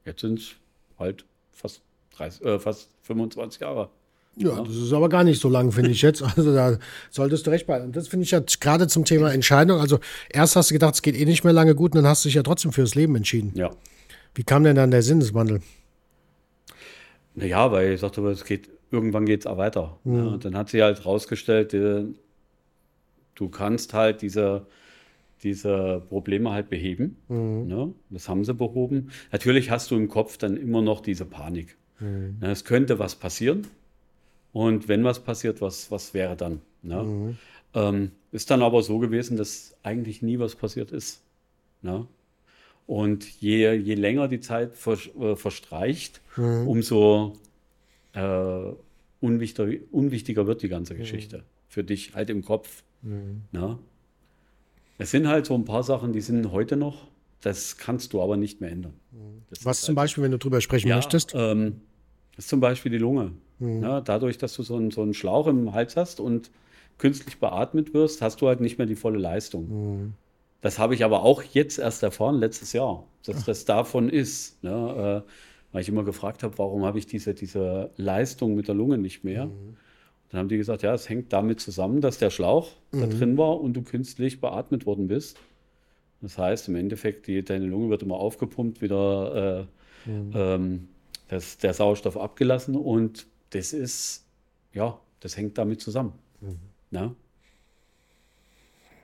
Jetzt 0.04 0.20
sind 0.20 0.38
es 0.38 0.54
halt 0.98 1.24
fast, 1.52 1.82
30, 2.16 2.44
äh, 2.44 2.58
fast 2.58 2.90
25 3.02 3.60
Jahre. 3.60 3.90
Ja, 4.36 4.62
das 4.62 4.76
ist 4.76 4.92
aber 4.92 5.08
gar 5.08 5.24
nicht 5.24 5.40
so 5.40 5.48
lang, 5.48 5.72
finde 5.72 5.90
ich 5.90 6.02
jetzt. 6.02 6.22
Also 6.36 6.54
da 6.54 6.78
solltest 7.10 7.46
du 7.46 7.50
recht 7.50 7.66
behalten. 7.66 7.86
Und 7.86 7.96
das 7.96 8.08
finde 8.08 8.24
ich 8.24 8.30
ja 8.30 8.40
gerade 8.60 8.86
zum 8.86 9.04
Thema 9.04 9.32
Entscheidung. 9.32 9.80
Also 9.80 9.98
erst 10.30 10.56
hast 10.56 10.70
du 10.70 10.74
gedacht, 10.74 10.94
es 10.94 11.02
geht 11.02 11.16
eh 11.16 11.24
nicht 11.24 11.44
mehr 11.44 11.52
lange 11.52 11.74
gut, 11.74 11.92
und 11.92 12.02
dann 12.02 12.06
hast 12.06 12.24
du 12.24 12.28
dich 12.28 12.36
ja 12.36 12.42
trotzdem 12.42 12.72
fürs 12.72 12.94
Leben 12.94 13.16
entschieden. 13.16 13.52
Ja. 13.54 13.70
Wie 14.34 14.44
kam 14.44 14.64
denn 14.64 14.76
dann 14.76 14.90
der 14.90 15.02
Sinneswandel? 15.02 15.60
Naja, 17.34 17.70
weil 17.72 17.92
ich 17.92 18.00
sagte, 18.00 18.22
es 18.28 18.44
geht, 18.44 18.68
irgendwann 18.90 19.26
geht 19.26 19.40
es 19.40 19.46
auch 19.46 19.58
weiter. 19.58 19.98
Mhm. 20.04 20.16
Ja, 20.16 20.24
und 20.24 20.44
dann 20.44 20.56
hat 20.56 20.68
sie 20.68 20.82
halt 20.82 21.04
rausgestellt, 21.04 21.72
du 21.72 23.48
kannst 23.48 23.94
halt 23.94 24.22
diese, 24.22 24.66
diese 25.42 26.02
Probleme 26.08 26.50
halt 26.52 26.70
beheben. 26.70 27.16
Mhm. 27.28 27.66
Ne? 27.66 27.94
Das 28.10 28.28
haben 28.28 28.44
sie 28.44 28.54
behoben. 28.54 29.10
Natürlich 29.32 29.70
hast 29.70 29.90
du 29.90 29.96
im 29.96 30.08
Kopf 30.08 30.36
dann 30.36 30.56
immer 30.56 30.82
noch 30.82 31.00
diese 31.00 31.24
Panik. 31.24 31.76
Mhm. 31.98 32.36
Es 32.40 32.64
könnte 32.64 32.98
was 32.98 33.16
passieren. 33.16 33.66
Und 34.52 34.88
wenn 34.88 35.04
was 35.04 35.20
passiert, 35.20 35.60
was, 35.60 35.90
was 35.90 36.14
wäre 36.14 36.36
dann? 36.36 36.60
Ne? 36.82 37.02
Mhm. 37.02 37.38
Ähm, 37.74 38.10
ist 38.32 38.50
dann 38.50 38.62
aber 38.62 38.82
so 38.82 38.98
gewesen, 38.98 39.36
dass 39.36 39.74
eigentlich 39.82 40.22
nie 40.22 40.38
was 40.38 40.56
passiert 40.56 40.90
ist. 40.90 41.22
Ne? 41.82 42.06
Und 42.86 43.40
je, 43.40 43.72
je 43.74 43.94
länger 43.94 44.28
die 44.28 44.40
Zeit 44.40 44.76
ver, 44.76 44.98
äh, 45.20 45.36
verstreicht, 45.36 46.20
mhm. 46.36 46.66
umso 46.66 47.34
äh, 48.14 48.72
unwichtiger, 49.20 49.72
unwichtiger, 49.92 50.46
wird 50.46 50.62
die 50.62 50.68
ganze 50.68 50.94
mhm. 50.94 50.98
Geschichte 50.98 51.38
mhm. 51.38 51.42
für 51.68 51.84
dich 51.84 52.14
halt 52.14 52.30
im 52.30 52.44
Kopf. 52.44 52.82
Mhm. 53.02 53.42
Ne? 53.52 53.78
Es 54.98 55.12
sind 55.12 55.28
halt 55.28 55.46
so 55.46 55.54
ein 55.54 55.64
paar 55.64 55.82
Sachen, 55.82 56.12
die 56.12 56.20
sind 56.20 56.50
heute 56.50 56.76
noch 56.76 57.06
Das 57.40 57.78
kannst 57.78 58.12
du 58.12 58.20
aber 58.20 58.36
nicht 58.36 58.60
mehr 58.60 58.70
ändern. 58.70 58.94
Das 59.48 59.64
Was 59.64 59.80
zum 59.80 59.96
halt- 59.96 60.04
Beispiel, 60.04 60.24
wenn 60.24 60.30
du 60.32 60.38
drüber 60.38 60.60
sprechen 60.60 60.88
ja, 60.88 60.96
möchtest? 60.96 61.32
Ähm, 61.34 61.80
das 62.36 62.44
ist 62.44 62.48
zum 62.48 62.60
Beispiel 62.60 62.92
die 62.92 62.98
Lunge. 62.98 63.32
Mhm. 63.60 63.82
Ja, 63.82 64.00
dadurch, 64.00 64.38
dass 64.38 64.54
du 64.54 64.62
so 64.62 64.76
einen, 64.76 64.90
so 64.90 65.02
einen 65.02 65.14
Schlauch 65.14 65.46
im 65.46 65.72
Hals 65.72 65.96
hast 65.96 66.18
und 66.18 66.50
künstlich 66.98 67.38
beatmet 67.38 67.94
wirst, 67.94 68.20
hast 68.22 68.40
du 68.40 68.48
halt 68.48 68.60
nicht 68.60 68.78
mehr 68.78 68.86
die 68.86 68.96
volle 68.96 69.18
Leistung. 69.18 69.68
Mhm. 69.68 70.12
Das 70.60 70.78
habe 70.78 70.94
ich 70.94 71.04
aber 71.04 71.22
auch 71.22 71.42
jetzt 71.42 71.78
erst 71.78 72.02
erfahren, 72.02 72.38
letztes 72.38 72.72
Jahr, 72.74 73.04
dass 73.24 73.44
das 73.44 73.64
davon 73.64 74.08
ist. 74.10 74.62
Ne? 74.62 75.24
Äh, 75.26 75.30
weil 75.72 75.82
ich 75.82 75.88
immer 75.88 76.04
gefragt 76.04 76.42
habe, 76.42 76.58
warum 76.58 76.84
habe 76.84 76.98
ich 76.98 77.06
diese, 77.06 77.32
diese 77.32 77.90
Leistung 77.96 78.54
mit 78.56 78.66
der 78.68 78.74
Lunge 78.74 78.98
nicht 78.98 79.22
mehr? 79.24 79.46
Mhm. 79.46 79.76
Dann 80.30 80.40
haben 80.40 80.48
die 80.48 80.58
gesagt, 80.58 80.82
ja, 80.82 80.92
es 80.94 81.08
hängt 81.08 81.32
damit 81.32 81.60
zusammen, 81.60 82.00
dass 82.00 82.18
der 82.18 82.30
Schlauch 82.30 82.72
da 82.90 83.06
Mhm. 83.06 83.10
drin 83.10 83.38
war 83.38 83.60
und 83.60 83.72
du 83.74 83.82
künstlich 83.82 84.40
beatmet 84.40 84.84
worden 84.84 85.08
bist. 85.08 85.38
Das 86.20 86.36
heißt, 86.36 86.68
im 86.68 86.76
Endeffekt, 86.76 87.26
die, 87.26 87.42
deine 87.42 87.66
Lunge 87.66 87.88
wird 87.88 88.02
immer 88.02 88.16
aufgepumpt, 88.16 88.82
wieder 88.82 89.66
äh, 90.06 90.10
Mhm. 90.10 90.32
ähm, 90.34 90.88
das, 91.28 91.58
der 91.58 91.72
Sauerstoff 91.72 92.16
abgelassen 92.16 92.76
und 92.76 93.26
das 93.50 93.72
ist, 93.72 94.24
ja, 94.72 94.98
das 95.20 95.36
hängt 95.36 95.58
damit 95.58 95.80
zusammen. 95.80 96.12
Mhm. 96.40 96.58
Ja? 96.90 97.14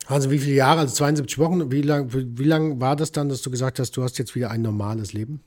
Also 0.07 0.31
wie 0.31 0.39
viele 0.39 0.55
Jahre, 0.55 0.81
also 0.81 0.95
72 0.95 1.39
Wochen, 1.39 1.71
wie 1.73 1.83
lang, 1.83 2.13
wie 2.13 2.45
lang 2.45 2.81
war 2.81 2.95
das 2.95 3.11
dann, 3.11 3.29
dass 3.29 3.43
du 3.43 3.51
gesagt 3.51 3.79
hast, 3.79 3.97
du 3.97 4.03
hast 4.03 4.19
jetzt 4.19 4.35
wieder 4.35 4.51
ein 4.51 4.63
normales 4.63 5.13
Leben? 5.13 5.41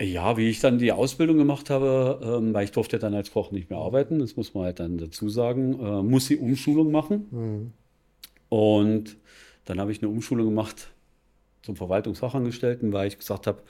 Ja, 0.00 0.36
wie 0.36 0.48
ich 0.48 0.60
dann 0.60 0.78
die 0.78 0.90
Ausbildung 0.90 1.38
gemacht 1.38 1.70
habe, 1.70 2.20
ähm, 2.22 2.54
weil 2.54 2.64
ich 2.64 2.72
durfte 2.72 2.98
dann 2.98 3.14
als 3.14 3.32
Koch 3.32 3.52
nicht 3.52 3.70
mehr 3.70 3.78
arbeiten, 3.78 4.18
das 4.18 4.36
muss 4.36 4.54
man 4.54 4.64
halt 4.64 4.80
dann 4.80 4.98
dazu 4.98 5.28
sagen, 5.28 5.78
äh, 5.80 6.02
muss 6.02 6.30
ich 6.30 6.40
Umschulung 6.40 6.90
machen. 6.90 7.72
Und 8.48 9.16
dann 9.64 9.80
habe 9.80 9.92
ich 9.92 10.02
eine 10.02 10.10
Umschulung 10.10 10.46
gemacht 10.46 10.88
zum 11.62 11.76
Verwaltungsfachangestellten, 11.76 12.92
weil 12.92 13.08
ich 13.08 13.18
gesagt 13.18 13.46
habe, 13.46 13.62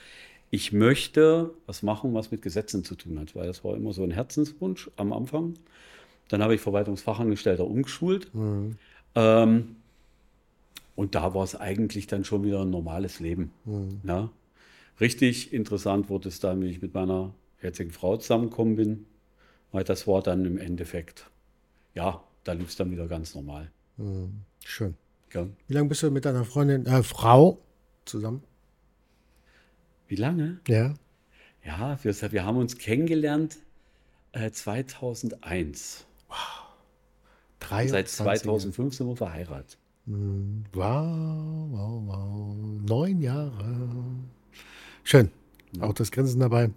ich 0.55 0.71
möchte 0.71 1.55
was 1.65 1.83
machen, 1.83 2.13
was 2.13 2.31
mit 2.31 2.43
Gesetzen 2.43 2.85
zu 2.85 2.95
tun 2.95 3.19
hat, 3.19 3.35
weil 3.35 3.47
das 3.47 3.65
war 3.65 3.75
immer 3.75 3.95
so 3.95 4.05
ein 4.05 4.11
Herzenswunsch 4.11 4.91
am 4.97 5.15
Anfang. 5.15 5.55
Dann 6.29 6.43
habe 6.43 6.55
ich 6.55 6.61
Verwaltungsfachangestellter 6.61 7.67
umgeschult. 7.67 8.31
Ähm, 9.15 9.77
und 10.95 11.15
da 11.15 11.33
war 11.33 11.43
es 11.43 11.57
eigentlich 11.57 12.07
dann 12.07 12.27
schon 12.27 12.45
wieder 12.45 12.61
ein 12.61 12.71
normales 12.71 13.19
Leben. 13.19 13.51
Ja. 14.05 14.29
Richtig 15.01 15.55
interessant 15.55 16.11
wurde 16.11 16.29
es 16.29 16.39
dann, 16.39 16.61
wie 16.61 16.69
ich 16.69 16.83
mit 16.83 16.93
meiner 16.93 17.33
jetzigen 17.63 17.91
Frau 17.91 18.19
zusammengekommen 18.19 18.77
bin, 18.77 19.07
weil 19.71 19.85
das 19.85 20.07
war 20.07 20.23
dann 20.23 20.45
im 20.45 20.59
Endeffekt, 20.59 21.31
ja, 21.95 22.23
da 22.45 22.53
lief 22.53 22.69
es 22.69 22.77
dann 22.77 22.91
wieder 22.91 23.09
ganz 23.09 23.35
normal. 23.35 23.71
Schön. 24.63 24.97
Ja. 25.33 25.47
Wie 25.67 25.73
lange 25.73 25.89
bist 25.89 26.03
du 26.03 26.11
mit 26.11 26.27
deiner 26.27 26.45
Freundin, 26.45 26.85
äh, 26.85 27.03
Frau 27.03 27.59
zusammen? 28.05 28.43
Wie 30.13 30.17
lange? 30.17 30.59
Ja. 30.69 30.93
Ja, 31.65 31.99
wir, 32.03 32.33
wir 32.33 32.45
haben 32.45 32.59
uns 32.59 32.77
kennengelernt 32.77 33.57
äh, 34.33 34.51
2001. 34.51 36.05
23 37.61 37.91
Seit 37.91 38.09
2005 38.11 38.95
sind 38.95 39.07
wir 39.07 39.17
verheiratet. 39.17 39.79
Wow, 40.05 40.75
wow, 40.75 42.03
wow. 42.05 42.57
Neun 42.87 43.23
Jahre. 43.23 43.75
Schön. 45.03 45.31
Auch 45.81 45.95
das 45.95 46.11
Grinsen 46.11 46.41
dabei. 46.41 46.69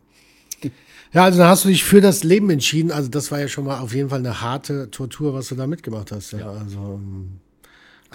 Ja, 1.12 1.26
also 1.26 1.38
da 1.40 1.50
hast 1.50 1.66
du 1.66 1.68
dich 1.68 1.84
für 1.84 2.00
das 2.00 2.24
Leben 2.24 2.50
entschieden. 2.50 2.90
Also 2.90 3.10
das 3.10 3.34
war 3.34 3.42
ja 3.42 3.50
schon 3.50 3.66
mal 3.66 3.82
auf 3.82 3.94
jeden 3.94 4.08
Fall 4.08 4.20
eine 4.20 4.40
harte 4.40 4.90
Tortur, 4.92 5.34
was 5.34 5.50
du 5.50 5.56
da 5.56 5.68
mitgemacht 5.68 6.14
hast. 6.14 6.32
Ja, 6.32 6.52
also 6.52 7.02
ähm, 7.02 7.42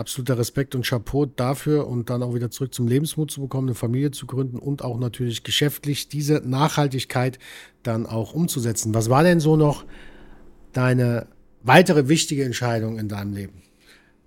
absoluter 0.00 0.38
Respekt 0.38 0.74
und 0.74 0.84
Chapeau 0.84 1.26
dafür 1.26 1.86
und 1.86 2.10
dann 2.10 2.22
auch 2.22 2.34
wieder 2.34 2.50
zurück 2.50 2.74
zum 2.74 2.88
Lebensmut 2.88 3.30
zu 3.30 3.42
bekommen, 3.42 3.68
eine 3.68 3.74
Familie 3.74 4.10
zu 4.10 4.26
gründen 4.26 4.58
und 4.58 4.82
auch 4.82 4.98
natürlich 4.98 5.44
geschäftlich 5.44 6.08
diese 6.08 6.42
Nachhaltigkeit 6.44 7.38
dann 7.82 8.06
auch 8.06 8.32
umzusetzen. 8.32 8.94
Was 8.94 9.10
war 9.10 9.22
denn 9.22 9.38
so 9.38 9.56
noch 9.56 9.84
deine 10.72 11.26
weitere 11.62 12.08
wichtige 12.08 12.44
Entscheidung 12.44 12.98
in 12.98 13.08
deinem 13.08 13.34
Leben? 13.34 13.62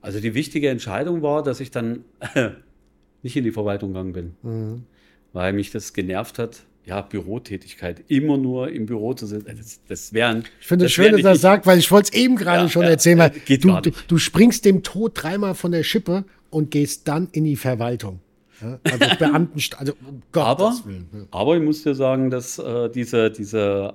Also 0.01 0.19
die 0.19 0.33
wichtige 0.33 0.69
Entscheidung 0.69 1.21
war, 1.21 1.43
dass 1.43 1.59
ich 1.59 1.71
dann 1.71 2.05
nicht 3.23 3.35
in 3.35 3.43
die 3.43 3.51
Verwaltung 3.51 3.93
gegangen 3.93 4.13
bin, 4.13 4.85
weil 5.33 5.53
mich 5.53 5.71
das 5.71 5.93
genervt 5.93 6.39
hat. 6.39 6.63
Ja, 6.85 7.01
Bürotätigkeit, 7.01 8.03
immer 8.09 8.37
nur 8.37 8.69
im 8.69 8.85
Büro 8.85 9.13
zu 9.13 9.25
sitzen. 9.25 9.55
Das, 9.57 9.79
das 9.87 10.13
wären. 10.13 10.43
Ich 10.59 10.67
finde 10.67 10.85
es 10.85 10.91
das 10.91 10.95
schön, 10.95 11.13
dass 11.13 11.23
er 11.23 11.35
sagt, 11.37 11.65
weil 11.65 11.79
ich 11.79 11.89
wollte 11.91 12.11
es 12.11 12.19
eben 12.19 12.35
gerade 12.35 12.63
Ja, 12.63 12.69
schon 12.69 12.83
ja, 12.83 12.89
erzählen, 12.89 13.19
weil 13.19 13.31
äh, 13.31 13.39
geht 13.39 13.63
du, 13.63 13.79
du, 13.79 13.91
du 14.07 14.17
springst 14.17 14.65
dem 14.65 14.83
Tod 14.83 15.13
dreimal 15.15 15.55
von 15.55 15.71
der 15.71 15.83
Schippe 15.83 16.25
und 16.49 16.71
gehst 16.71 17.07
dann 17.07 17.29
in 17.31 17.45
die 17.45 17.55
Verwaltung. 17.55 18.19
Ja, 18.61 18.79
also 18.83 19.15
Beamten, 19.19 19.59
also 19.77 19.93
um 20.05 20.21
Aber, 20.33 20.73
ja. 20.87 21.25
aber 21.31 21.55
ich 21.55 21.63
muss 21.63 21.83
dir 21.83 21.95
sagen, 21.95 22.29
dass 22.29 22.59
äh, 22.59 22.89
diese, 22.89 23.31
diese 23.31 23.93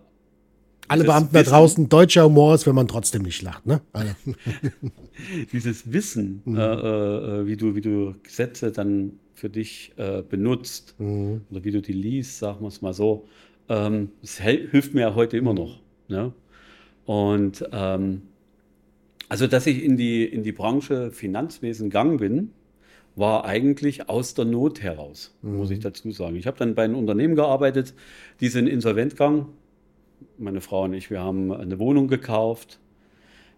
Alle 0.88 1.04
Beamten 1.04 1.34
da 1.34 1.42
draußen, 1.42 1.90
deutscher 1.90 2.24
Humor 2.24 2.54
ist, 2.54 2.66
wenn 2.66 2.74
man 2.74 2.88
trotzdem 2.88 3.22
nicht 3.22 3.42
lacht. 3.42 3.66
Ne? 3.66 3.82
Also, 3.92 4.12
dieses 5.52 5.92
Wissen, 5.92 6.42
äh, 6.46 6.60
äh, 6.60 7.46
wie, 7.46 7.56
du, 7.56 7.74
wie 7.74 7.82
du 7.82 8.14
Gesetze 8.22 8.72
dann 8.72 9.12
für 9.38 9.48
dich 9.48 9.92
äh, 9.96 10.22
benutzt 10.22 10.94
oder 10.98 11.64
wie 11.64 11.70
du 11.70 11.80
die 11.80 11.92
liest, 11.92 12.38
sagen 12.38 12.60
wir 12.60 12.68
es 12.68 12.82
mal 12.82 12.92
so, 12.92 13.26
ähm, 13.68 14.10
das 14.20 14.38
hilft 14.38 14.94
mir 14.94 15.02
ja 15.02 15.14
heute 15.14 15.36
immer 15.36 15.54
noch. 15.54 15.80
Ne? 16.08 16.32
Und 17.06 17.64
ähm, 17.72 18.22
also, 19.28 19.46
dass 19.46 19.66
ich 19.66 19.82
in 19.82 19.96
die, 19.96 20.24
in 20.24 20.42
die 20.42 20.52
Branche 20.52 21.10
Finanzwesen 21.12 21.90
gegangen 21.90 22.16
bin, 22.16 22.50
war 23.14 23.44
eigentlich 23.44 24.08
aus 24.08 24.34
der 24.34 24.44
Not 24.44 24.80
heraus, 24.80 25.34
muss 25.42 25.70
ich 25.70 25.80
dazu 25.80 26.10
sagen. 26.12 26.36
Ich 26.36 26.46
habe 26.46 26.56
dann 26.56 26.74
bei 26.74 26.84
einem 26.84 26.96
Unternehmen 26.96 27.34
gearbeitet, 27.34 27.94
die 28.40 28.48
sind 28.48 28.68
insolvent 28.68 29.12
gegangen. 29.12 29.46
Meine 30.38 30.60
Frau 30.60 30.84
und 30.84 30.94
ich, 30.94 31.10
wir 31.10 31.20
haben 31.20 31.52
eine 31.52 31.78
Wohnung 31.78 32.08
gekauft. 32.08 32.78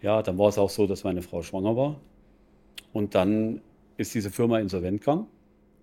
Ja, 0.02 0.22
dann 0.22 0.38
war 0.38 0.48
es 0.48 0.58
auch 0.58 0.70
so, 0.70 0.86
dass 0.86 1.04
meine 1.04 1.22
Frau 1.22 1.42
schwanger 1.42 1.76
war. 1.76 2.00
Und 2.92 3.14
dann 3.14 3.60
ist 3.96 4.14
diese 4.14 4.30
Firma 4.30 4.58
insolvent 4.58 5.00
gegangen. 5.00 5.26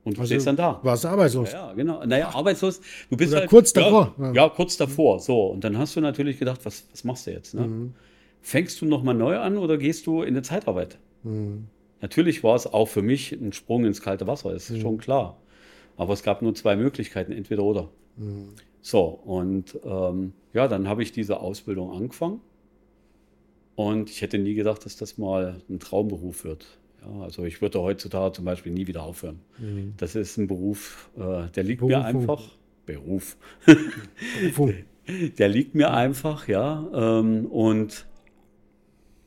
Und 0.08 0.16
du 0.16 0.22
Also 0.22 0.34
stehst 0.34 0.48
dann 0.48 0.56
da. 0.56 0.80
warst 0.84 1.04
du 1.04 1.10
arbeitslos. 1.10 1.52
Ja, 1.52 1.74
genau. 1.74 2.06
Naja, 2.06 2.30
arbeitslos. 2.34 2.80
Du 3.10 3.18
bist 3.18 3.34
Oder 3.34 3.42
halt, 3.42 3.50
kurz 3.50 3.74
davor. 3.74 4.16
Ja, 4.18 4.32
Ja. 4.34 4.50
kurz 4.50 4.78
davor. 4.78 5.20
So. 5.20 5.48
Und 5.48 5.64
dann 5.66 5.78
hast 5.78 5.98
du 5.98 6.02
natürlich 6.02 6.40
gedacht, 6.40 6.62
was, 6.64 6.86
was 6.92 7.04
machst 7.04 7.28
du 7.28 7.32
jetzt? 7.32 7.54
Ne? 7.54 7.62
Mhm. 7.68 7.94
Fängst 8.42 8.80
du 8.80 8.86
nochmal 8.86 9.16
neu 9.16 9.38
an 9.38 9.58
oder 9.58 9.78
gehst 9.78 10.08
du 10.08 10.22
in 10.22 10.30
eine 10.30 10.44
Zeitarbeit? 10.44 10.98
Mhm. 11.24 11.66
Natürlich 12.00 12.42
war 12.44 12.56
es 12.56 12.68
auch 12.68 12.86
für 12.88 13.02
mich 13.02 13.34
ein 13.34 13.52
Sprung 13.52 13.84
ins 13.84 14.02
kalte 14.02 14.28
Wasser, 14.28 14.54
ist 14.54 14.70
Mhm. 14.70 14.80
schon 14.82 14.98
klar. 14.98 15.38
Aber 15.98 16.14
es 16.14 16.24
gab 16.24 16.42
nur 16.42 16.56
zwei 16.56 16.78
Möglichkeiten, 16.78 17.34
entweder 17.34 17.64
oder. 17.64 17.90
Mhm. 18.16 18.50
So, 18.82 19.02
und 19.04 19.78
ähm, 19.84 20.32
ja, 20.54 20.70
dann 20.70 20.88
habe 20.88 21.04
ich 21.04 21.12
diese 21.12 21.42
Ausbildung 21.42 21.92
angefangen. 21.92 22.40
Und 23.76 24.10
ich 24.10 24.22
hätte 24.22 24.38
nie 24.40 24.54
gedacht, 24.54 24.86
dass 24.86 24.96
das 24.96 25.18
mal 25.18 25.62
ein 25.70 25.80
Traumberuf 25.80 26.44
wird. 26.46 26.66
Ja, 27.10 27.22
also 27.22 27.44
ich 27.46 27.62
würde 27.62 27.80
heutzutage 27.82 28.34
zum 28.34 28.46
Beispiel 28.46 28.72
nie 28.72 28.88
wieder 28.88 29.04
aufhören. 29.04 29.40
Das 29.98 30.16
ist 30.16 30.38
ein 30.38 30.48
Beruf, 30.48 31.10
äh, 31.18 31.48
der 31.56 31.64
liegt 31.64 31.82
mir 31.82 31.98
Mhm. 32.00 32.04
Berufung. 32.04 32.22
einfach. 32.22 32.44
Beruf. 32.86 33.38
Der 35.38 35.48
liegt 35.48 35.74
mir 35.74 35.94
einfach, 35.94 36.48
ja. 36.50 36.86
Ähm, 36.94 37.46
und 37.46 38.06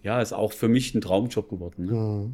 ja, 0.03 0.21
ist 0.21 0.33
auch 0.35 0.53
für 0.53 0.69
mich 0.69 0.95
ein 0.95 1.01
Traumjob 1.01 1.49
geworden. 1.49 1.87
Ne? 1.87 2.31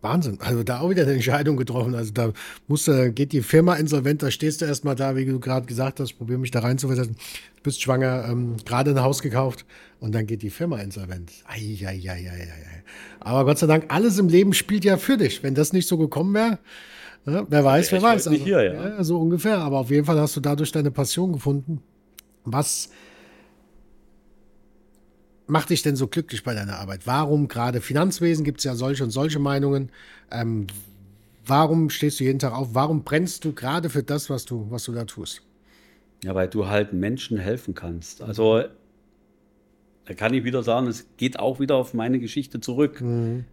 Wahnsinn. 0.00 0.38
Also 0.40 0.62
da 0.62 0.80
auch 0.80 0.90
wieder 0.90 1.02
eine 1.02 1.14
Entscheidung 1.14 1.56
getroffen. 1.56 1.94
Also 1.94 2.12
da 2.12 2.32
musst 2.68 2.86
du, 2.86 3.12
geht 3.12 3.32
die 3.32 3.42
Firma 3.42 3.74
insolvent, 3.74 4.22
da 4.22 4.30
stehst 4.30 4.60
du 4.60 4.64
erstmal 4.64 4.94
da, 4.94 5.16
wie 5.16 5.24
du 5.24 5.40
gerade 5.40 5.66
gesagt 5.66 5.98
hast, 6.00 6.14
probier 6.14 6.38
mich 6.38 6.50
da 6.50 6.60
reinzuversetzen. 6.60 7.16
Du 7.56 7.62
bist 7.62 7.82
schwanger, 7.82 8.26
ähm, 8.28 8.56
gerade 8.64 8.92
ein 8.92 9.02
Haus 9.02 9.22
gekauft 9.22 9.64
und 10.00 10.14
dann 10.14 10.26
geht 10.26 10.42
die 10.42 10.50
Firma 10.50 10.78
insolvent. 10.78 11.32
Eieieiei. 11.46 12.48
Aber 13.20 13.44
Gott 13.44 13.58
sei 13.58 13.66
Dank, 13.66 13.86
alles 13.88 14.18
im 14.18 14.28
Leben 14.28 14.52
spielt 14.52 14.84
ja 14.84 14.96
für 14.96 15.16
dich. 15.16 15.42
Wenn 15.42 15.54
das 15.54 15.72
nicht 15.72 15.88
so 15.88 15.98
gekommen 15.98 16.34
wäre, 16.34 16.58
ja, 17.26 17.46
wer 17.48 17.64
weiß, 17.64 17.92
wer 17.92 18.02
weiß. 18.02 18.26
nicht 18.30 18.44
hier, 18.44 18.62
ja. 18.62 19.04
So 19.04 19.20
ungefähr. 19.20 19.58
Aber 19.58 19.78
auf 19.80 19.90
jeden 19.90 20.06
Fall 20.06 20.18
hast 20.18 20.36
du 20.36 20.40
dadurch 20.40 20.72
deine 20.72 20.90
Passion 20.90 21.32
gefunden. 21.32 21.82
Was 22.44 22.90
macht 25.48 25.70
dich 25.70 25.82
denn 25.82 25.96
so 25.96 26.06
glücklich 26.06 26.44
bei 26.44 26.54
deiner 26.54 26.78
Arbeit? 26.78 27.06
Warum 27.06 27.48
gerade 27.48 27.80
Finanzwesen? 27.80 28.44
Gibt 28.44 28.58
es 28.58 28.64
ja 28.64 28.74
solche 28.74 29.04
und 29.04 29.10
solche 29.10 29.38
Meinungen. 29.38 29.90
Ähm, 30.30 30.66
warum 31.44 31.90
stehst 31.90 32.20
du 32.20 32.24
jeden 32.24 32.38
Tag 32.38 32.52
auf? 32.52 32.68
Warum 32.74 33.02
brennst 33.02 33.44
du 33.44 33.52
gerade 33.52 33.90
für 33.90 34.02
das, 34.02 34.30
was 34.30 34.44
du, 34.44 34.70
was 34.70 34.84
du 34.84 34.92
da 34.92 35.04
tust? 35.04 35.42
Ja, 36.22 36.34
weil 36.34 36.48
du 36.48 36.66
halt 36.66 36.92
Menschen 36.92 37.38
helfen 37.38 37.74
kannst. 37.74 38.22
Also 38.22 38.64
da 40.04 40.14
kann 40.14 40.34
ich 40.34 40.44
wieder 40.44 40.62
sagen, 40.62 40.86
es 40.86 41.06
geht 41.16 41.38
auch 41.38 41.60
wieder 41.60 41.76
auf 41.76 41.94
meine 41.94 42.18
Geschichte 42.18 42.60
zurück. 42.60 43.02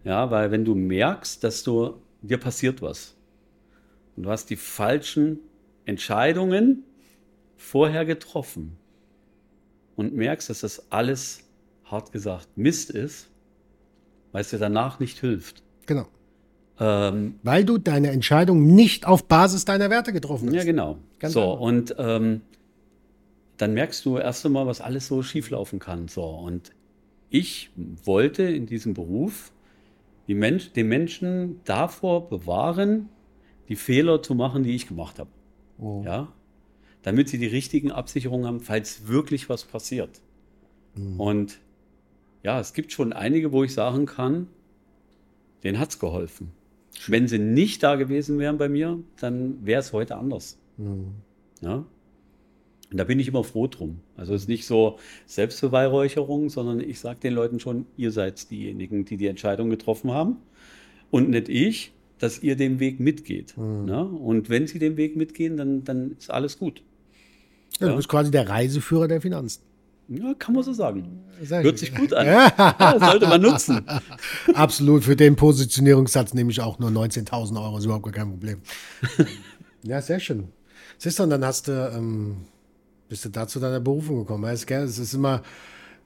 Ja, 0.04 0.30
weil 0.30 0.50
wenn 0.50 0.64
du 0.64 0.74
merkst, 0.74 1.44
dass 1.44 1.62
du 1.62 1.94
dir 2.22 2.38
passiert 2.38 2.82
was 2.82 3.14
und 4.16 4.24
du 4.24 4.30
hast 4.30 4.50
die 4.50 4.56
falschen 4.56 5.38
Entscheidungen 5.84 6.82
vorher 7.56 8.04
getroffen 8.04 8.76
und 9.96 10.14
merkst, 10.14 10.50
dass 10.50 10.60
das 10.60 10.90
alles 10.90 11.45
hart 11.86 12.12
gesagt 12.12 12.48
Mist 12.56 12.90
ist, 12.90 13.28
weil 14.32 14.42
es 14.42 14.50
dir 14.50 14.58
danach 14.58 15.00
nicht 15.00 15.18
hilft. 15.18 15.62
Genau. 15.86 16.06
Ähm, 16.78 17.38
Weil 17.42 17.64
du 17.64 17.78
deine 17.78 18.10
Entscheidung 18.10 18.74
nicht 18.74 19.06
auf 19.06 19.24
Basis 19.24 19.64
deiner 19.64 19.88
Werte 19.88 20.12
getroffen 20.12 20.48
hast. 20.48 20.54
Ja, 20.54 20.64
genau. 20.64 20.98
Ganz 21.18 21.32
so, 21.32 21.52
einfach. 21.52 21.60
und 21.60 21.94
ähm, 21.98 22.40
dann 23.56 23.72
merkst 23.72 24.04
du 24.04 24.18
erst 24.18 24.44
einmal, 24.44 24.66
was 24.66 24.82
alles 24.82 25.06
so 25.06 25.22
schieflaufen 25.22 25.78
kann. 25.78 26.08
So, 26.08 26.24
und 26.24 26.72
ich 27.30 27.70
wollte 28.04 28.42
in 28.42 28.66
diesem 28.66 28.92
Beruf 28.92 29.52
die 30.28 30.34
Mensch, 30.34 30.72
den 30.72 30.88
Menschen 30.88 31.60
davor 31.64 32.28
bewahren, 32.28 33.08
die 33.68 33.76
Fehler 33.76 34.22
zu 34.22 34.34
machen, 34.34 34.62
die 34.62 34.74
ich 34.74 34.86
gemacht 34.86 35.18
habe. 35.18 35.30
Oh. 35.78 36.02
Ja? 36.04 36.32
Damit 37.02 37.28
sie 37.28 37.38
die 37.38 37.46
richtigen 37.46 37.90
Absicherungen 37.90 38.46
haben, 38.46 38.60
falls 38.60 39.06
wirklich 39.06 39.48
was 39.48 39.64
passiert. 39.64 40.20
Mhm. 40.94 41.20
Und 41.20 41.58
ja, 42.46 42.60
es 42.60 42.74
gibt 42.74 42.92
schon 42.92 43.12
einige, 43.12 43.50
wo 43.50 43.64
ich 43.64 43.74
sagen 43.74 44.06
kann, 44.06 44.46
denen 45.64 45.80
hat 45.80 45.90
es 45.90 45.98
geholfen. 45.98 46.52
Wenn 47.08 47.26
sie 47.26 47.40
nicht 47.40 47.82
da 47.82 47.96
gewesen 47.96 48.38
wären 48.38 48.56
bei 48.56 48.68
mir, 48.68 49.00
dann 49.18 49.66
wäre 49.66 49.80
es 49.80 49.92
heute 49.92 50.14
anders. 50.14 50.56
Mhm. 50.76 51.08
Ja? 51.60 51.84
Und 52.92 52.96
da 52.98 53.02
bin 53.02 53.18
ich 53.18 53.26
immer 53.26 53.42
froh 53.42 53.66
drum. 53.66 53.98
Also 54.16 54.32
es 54.32 54.42
ist 54.42 54.48
nicht 54.48 54.64
so 54.64 55.00
Selbstbeweihräucherung, 55.26 56.48
sondern 56.48 56.78
ich 56.78 57.00
sage 57.00 57.18
den 57.18 57.34
Leuten 57.34 57.58
schon, 57.58 57.86
ihr 57.96 58.12
seid 58.12 58.48
diejenigen, 58.48 59.04
die 59.04 59.16
die 59.16 59.26
Entscheidung 59.26 59.68
getroffen 59.68 60.12
haben 60.12 60.36
und 61.10 61.30
nicht 61.30 61.48
ich, 61.48 61.94
dass 62.20 62.44
ihr 62.44 62.54
den 62.54 62.78
Weg 62.78 63.00
mitgeht. 63.00 63.56
Mhm. 63.56 63.86
Ne? 63.86 64.04
Und 64.04 64.50
wenn 64.50 64.68
sie 64.68 64.78
den 64.78 64.96
Weg 64.96 65.16
mitgehen, 65.16 65.56
dann, 65.56 65.82
dann 65.82 66.12
ist 66.12 66.30
alles 66.30 66.60
gut. 66.60 66.84
Ja, 67.80 67.88
du 67.88 67.96
bist 67.96 68.08
quasi 68.08 68.30
der 68.30 68.48
Reiseführer 68.48 69.08
der 69.08 69.20
Finanzen. 69.20 69.62
Ja, 70.08 70.34
kann 70.34 70.54
man 70.54 70.62
so 70.62 70.72
sagen. 70.72 71.24
Hört 71.48 71.78
sich 71.78 71.94
gut 71.94 72.12
an. 72.14 72.26
ja, 72.26 72.96
sollte 72.98 73.26
man 73.26 73.40
nutzen. 73.40 73.82
Absolut. 74.54 75.04
Für 75.04 75.16
den 75.16 75.34
Positionierungssatz 75.34 76.32
nehme 76.32 76.50
ich 76.50 76.60
auch 76.60 76.78
nur 76.78 76.90
19.000 76.90 77.60
Euro. 77.60 77.78
Ist 77.78 77.84
überhaupt 77.84 78.04
gar 78.04 78.12
kein 78.12 78.30
Problem. 78.30 78.60
ja, 79.82 80.00
sehr 80.00 80.20
schön. 80.20 80.48
Siehst 80.98 81.18
du, 81.18 81.24
und 81.24 81.30
dann 81.30 81.44
hast 81.44 81.68
du, 81.68 81.72
ähm, 81.94 82.44
bist 83.08 83.24
du 83.24 83.30
da 83.30 83.48
zu 83.48 83.58
deiner 83.58 83.80
Berufung 83.80 84.18
gekommen. 84.18 84.44
Es 84.44 84.64
ist 84.64 85.14
immer 85.14 85.42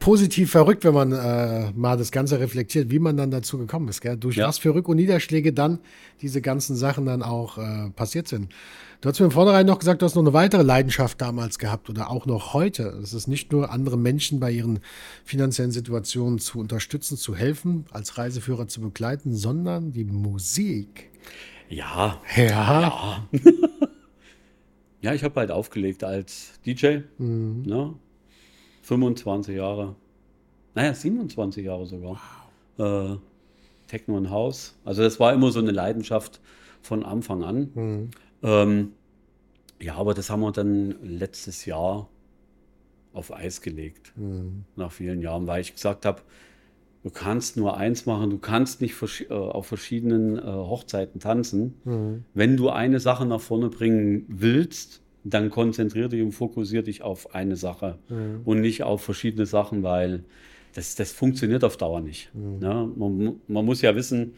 positiv 0.01 0.51
verrückt, 0.51 0.83
wenn 0.85 0.95
man 0.95 1.13
äh, 1.13 1.71
mal 1.73 1.97
das 1.97 2.11
Ganze 2.11 2.41
reflektiert, 2.41 2.91
wie 2.91 2.99
man 2.99 3.17
dann 3.17 3.31
dazu 3.31 3.59
gekommen 3.59 3.87
ist. 3.89 4.01
Gell? 4.01 4.17
Durch 4.17 4.37
ja. 4.37 4.49
was 4.49 4.59
für 4.59 4.71
Rück- 4.71 4.87
und 4.87 4.97
Niederschläge 4.97 5.53
dann 5.53 5.79
diese 6.23 6.41
ganzen 6.41 6.75
Sachen 6.75 7.07
dann 7.07 7.23
auch 7.23 7.59
äh, 7.59 7.91
passiert 7.91 8.27
sind. 8.27 8.53
Du 9.03 9.09
hast 9.09 9.21
mir 9.21 9.27
im 9.27 9.33
Vornherein 9.33 9.67
noch 9.67 9.79
gesagt, 9.79 10.03
du 10.03 10.07
hast 10.07 10.15
noch 10.15 10.23
eine 10.23 10.33
weitere 10.33 10.63
Leidenschaft 10.63 11.21
damals 11.21 11.59
gehabt 11.59 11.89
oder 11.89 12.11
auch 12.11 12.27
noch 12.27 12.55
heute. 12.55 12.99
Es 13.03 13.13
ist 13.13 13.29
nicht 13.29 13.53
nur 13.53 13.71
andere 13.71 13.97
Menschen 13.97 14.41
bei 14.41 14.51
ihren 14.51 14.81
finanziellen 15.25 15.71
Situationen 15.71 16.39
zu 16.39 16.59
unterstützen, 16.59 17.17
zu 17.17 17.37
helfen, 17.37 17.85
als 17.93 18.19
Reiseführer 18.19 18.69
zu 18.69 18.81
begleiten, 18.81 19.35
sondern 19.35 19.93
die 19.93 20.05
Musik. 20.05 21.11
Ja. 21.69 22.21
Ja. 22.37 22.47
Ja, 22.47 23.29
ja 25.03 25.15
ich 25.15 25.25
habe 25.25 25.41
halt 25.41 25.51
aufgelegt 25.51 26.05
als 26.05 26.59
DJ. 26.65 27.01
Mhm. 27.19 27.63
Ne? 27.67 27.95
25 28.83 29.57
Jahre. 29.57 29.97
Naja, 30.75 30.95
27 30.95 31.65
Jahre 31.65 31.87
sogar. 31.87 32.21
Wow. 32.77 33.17
Äh, 33.17 33.19
Techno 33.87 34.17
und 34.17 34.31
House. 34.31 34.77
Also 34.85 35.03
das 35.03 35.19
war 35.19 35.33
immer 35.33 35.51
so 35.51 35.59
eine 35.59 35.73
Leidenschaft 35.73 36.41
von 36.81 37.05
Anfang 37.05 37.43
an. 37.43 37.71
Mhm. 37.75 38.11
Ähm, 38.43 38.93
ja, 39.81 39.97
aber 39.97 40.15
das 40.15 40.31
haben 40.31 40.41
wir 40.41 40.53
dann 40.53 40.95
letztes 41.03 41.65
Jahr 41.65 42.09
auf 43.13 43.33
Eis 43.33 43.61
gelegt. 43.61 44.13
Mhm. 44.17 44.65
Nach 44.77 44.93
vielen 44.93 45.21
Jahren, 45.21 45.47
weil 45.47 45.61
ich 45.61 45.75
gesagt 45.75 46.07
habe, 46.07 46.23
du 47.03 47.11
kannst 47.11 47.57
nur 47.57 47.77
eins 47.77 48.07
machen, 48.07 48.31
du 48.31 48.39
kannst 48.39 48.81
nicht 48.81 48.95
äh, 49.29 49.33
auf 49.33 49.67
verschiedenen 49.67 50.39
äh, 50.39 50.43
Hochzeiten 50.43 51.21
tanzen. 51.21 51.75
Mhm. 51.85 52.25
Wenn 52.35 52.57
du 52.57 52.71
eine 52.71 53.01
Sache 53.01 53.27
nach 53.27 53.41
vorne 53.41 53.71
bringen 53.71 54.25
willst, 54.29 55.03
dann 55.25 55.51
konzentrier 55.51 56.09
dich 56.09 56.23
und 56.23 56.33
fokussier 56.33 56.83
dich 56.83 57.03
auf 57.03 57.35
eine 57.35 57.57
Sache 57.57 57.99
mhm. 58.09 58.41
und 58.45 58.61
nicht 58.61 58.83
auf 58.83 59.03
verschiedene 59.03 59.47
Sachen, 59.47 59.83
weil 59.83 60.25
das, 60.75 60.95
das 60.95 61.13
funktioniert 61.13 61.65
auf 61.65 61.77
Dauer 61.77 62.01
nicht. 62.01 62.35
Mhm. 62.35 62.63
Ja, 62.63 62.89
man, 62.97 63.41
man, 63.49 63.65
muss 63.65 63.83
ja 63.83 63.95
wissen, 63.95 64.35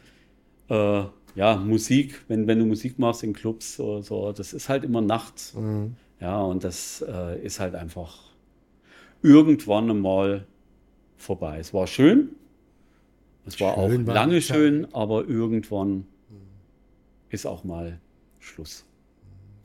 äh, 0.69 1.03
ja, 1.35 1.55
Musik, 1.57 2.21
wenn, 2.27 2.47
wenn 2.47 2.59
du 2.59 2.65
Musik 2.65 2.99
machst 2.99 3.23
in 3.23 3.33
Clubs 3.33 3.79
oder 3.79 4.03
so, 4.03 4.31
das 4.31 4.53
ist 4.53 4.69
halt 4.69 4.83
immer 4.83 5.01
nachts. 5.01 5.53
Mhm. 5.53 5.95
Ja, 6.19 6.41
und 6.41 6.63
das 6.63 7.03
äh, 7.07 7.43
ist 7.43 7.59
halt 7.59 7.75
einfach 7.75 8.17
irgendwann 9.21 9.89
einmal 9.89 10.45
vorbei. 11.17 11.59
Es 11.59 11.73
war 11.73 11.87
schön, 11.87 12.29
es 13.45 13.59
war 13.59 13.77
auch 13.77 13.89
war 13.89 14.13
lange 14.13 14.41
schön, 14.41 14.87
aber 14.93 15.27
irgendwann 15.27 16.07
ist 17.29 17.45
auch 17.45 17.63
mal 17.63 17.99
Schluss. 18.39 18.85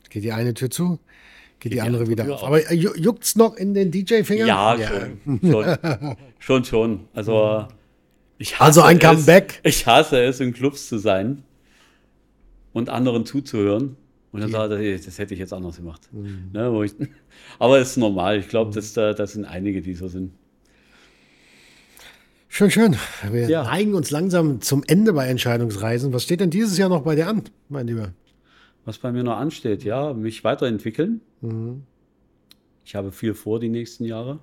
Geht 0.08 0.24
die 0.24 0.32
eine 0.32 0.54
Tür 0.54 0.70
zu, 0.70 0.98
geht, 1.58 1.72
die, 1.72 1.76
die 1.76 1.80
andere 1.80 2.08
wieder 2.08 2.32
auf. 2.32 2.42
Aber 2.44 2.72
juckt 2.72 3.24
es 3.24 3.36
noch 3.36 3.56
in 3.56 3.74
den 3.74 3.90
DJ-Fingern? 3.90 4.48
Ja, 4.48 4.74
ja, 4.74 4.88
Schon, 4.88 5.40
schon. 5.42 5.76
schon, 6.38 6.64
schon. 6.64 7.00
Also, 7.14 7.66
ich 8.38 8.58
also 8.60 8.82
ein 8.82 8.98
Comeback. 8.98 9.60
Es, 9.62 9.76
ich 9.76 9.86
hasse 9.86 10.22
es, 10.22 10.40
in 10.40 10.52
Clubs 10.52 10.88
zu 10.88 10.98
sein 10.98 11.42
und 12.72 12.88
anderen 12.88 13.26
zuzuhören. 13.26 13.96
Und 14.30 14.42
dann 14.42 14.50
sagt 14.50 14.72
er, 14.72 14.98
das 14.98 15.18
hätte 15.18 15.34
ich 15.34 15.40
jetzt 15.40 15.52
anders 15.52 15.76
gemacht. 15.76 16.02
Mhm. 16.12 16.50
Ne, 16.52 16.84
ich, 16.84 16.92
aber 17.58 17.78
es 17.78 17.90
ist 17.90 17.96
normal. 17.96 18.38
Ich 18.38 18.48
glaube, 18.48 18.70
mhm. 18.70 18.74
das, 18.74 18.92
das 18.92 19.32
sind 19.32 19.44
einige, 19.44 19.82
die 19.82 19.94
so 19.94 20.08
sind. 20.08 20.32
Schön, 22.48 22.70
schön. 22.70 22.96
Wir 23.30 23.48
ja. 23.48 23.64
neigen 23.64 23.94
uns 23.94 24.10
langsam 24.10 24.60
zum 24.60 24.82
Ende 24.86 25.12
bei 25.12 25.26
Entscheidungsreisen. 25.28 26.12
Was 26.12 26.24
steht 26.24 26.40
denn 26.40 26.50
dieses 26.50 26.78
Jahr 26.78 26.88
noch 26.88 27.02
bei 27.02 27.14
dir 27.14 27.28
an, 27.28 27.42
mein 27.68 27.86
Lieber? 27.86 28.12
Was 28.88 28.96
bei 28.96 29.12
mir 29.12 29.22
noch 29.22 29.36
ansteht, 29.36 29.84
ja, 29.84 30.14
mich 30.14 30.44
weiterentwickeln. 30.44 31.20
Mhm. 31.42 31.82
Ich 32.86 32.94
habe 32.94 33.12
viel 33.12 33.34
vor 33.34 33.60
die 33.60 33.68
nächsten 33.68 34.06
Jahre. 34.06 34.38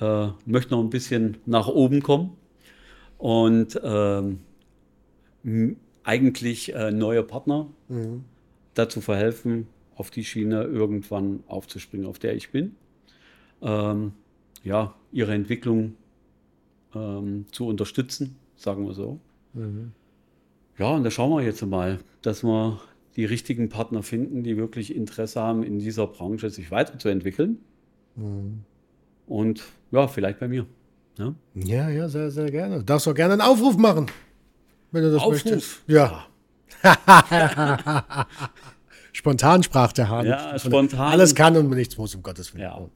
Äh, 0.00 0.28
möchte 0.44 0.74
noch 0.74 0.82
ein 0.82 0.90
bisschen 0.90 1.38
nach 1.46 1.66
oben 1.66 2.02
kommen. 2.02 2.36
Und 3.16 3.80
ähm, 3.82 4.40
eigentlich 6.04 6.74
äh, 6.74 6.90
neue 6.90 7.22
Partner 7.22 7.68
mhm. 7.88 8.24
dazu 8.74 9.00
verhelfen, 9.00 9.66
auf 9.94 10.10
die 10.10 10.26
Schiene 10.26 10.64
irgendwann 10.64 11.42
aufzuspringen, 11.46 12.06
auf 12.06 12.18
der 12.18 12.36
ich 12.36 12.50
bin. 12.50 12.76
Ähm, 13.62 14.12
ja, 14.62 14.94
ihre 15.10 15.32
Entwicklung 15.32 15.96
ähm, 16.94 17.46
zu 17.50 17.66
unterstützen, 17.66 18.36
sagen 18.56 18.86
wir 18.86 18.92
so. 18.92 19.20
Mhm. 19.54 19.92
Ja, 20.76 20.90
und 20.90 21.02
da 21.02 21.10
schauen 21.10 21.30
wir 21.30 21.42
jetzt 21.42 21.64
mal, 21.64 21.98
dass 22.20 22.44
wir 22.44 22.78
die 23.16 23.24
richtigen 23.24 23.68
Partner 23.68 24.02
finden, 24.02 24.42
die 24.42 24.56
wirklich 24.56 24.94
Interesse 24.94 25.40
haben, 25.40 25.62
in 25.62 25.78
dieser 25.78 26.06
Branche 26.06 26.50
sich 26.50 26.70
weiterzuentwickeln. 26.70 27.58
Mhm. 28.16 28.64
Und 29.26 29.62
ja, 29.90 30.08
vielleicht 30.08 30.40
bei 30.40 30.48
mir. 30.48 30.66
Ja, 31.18 31.34
ja, 31.54 31.88
ja 31.90 32.08
sehr, 32.08 32.30
sehr 32.30 32.50
gerne. 32.50 32.78
Du 32.78 32.84
darfst 32.84 33.06
auch 33.06 33.14
gerne 33.14 33.34
einen 33.34 33.42
Aufruf 33.42 33.76
machen. 33.76 34.06
Wenn 34.90 35.02
du 35.02 35.12
das 35.12 35.20
Aufruf. 35.22 35.44
möchtest. 35.44 35.82
Ja. 35.86 36.26
spontan 39.12 39.62
sprach 39.62 39.92
der 39.92 40.08
Hahn. 40.08 40.26
Ja, 40.26 40.58
spontan. 40.58 41.12
Alles 41.12 41.34
kann 41.34 41.56
und 41.56 41.68
nichts 41.70 41.96
muss, 41.96 42.14
um 42.14 42.22
Gottes 42.22 42.54
Willen. 42.54 42.64
Ja. 42.64 42.88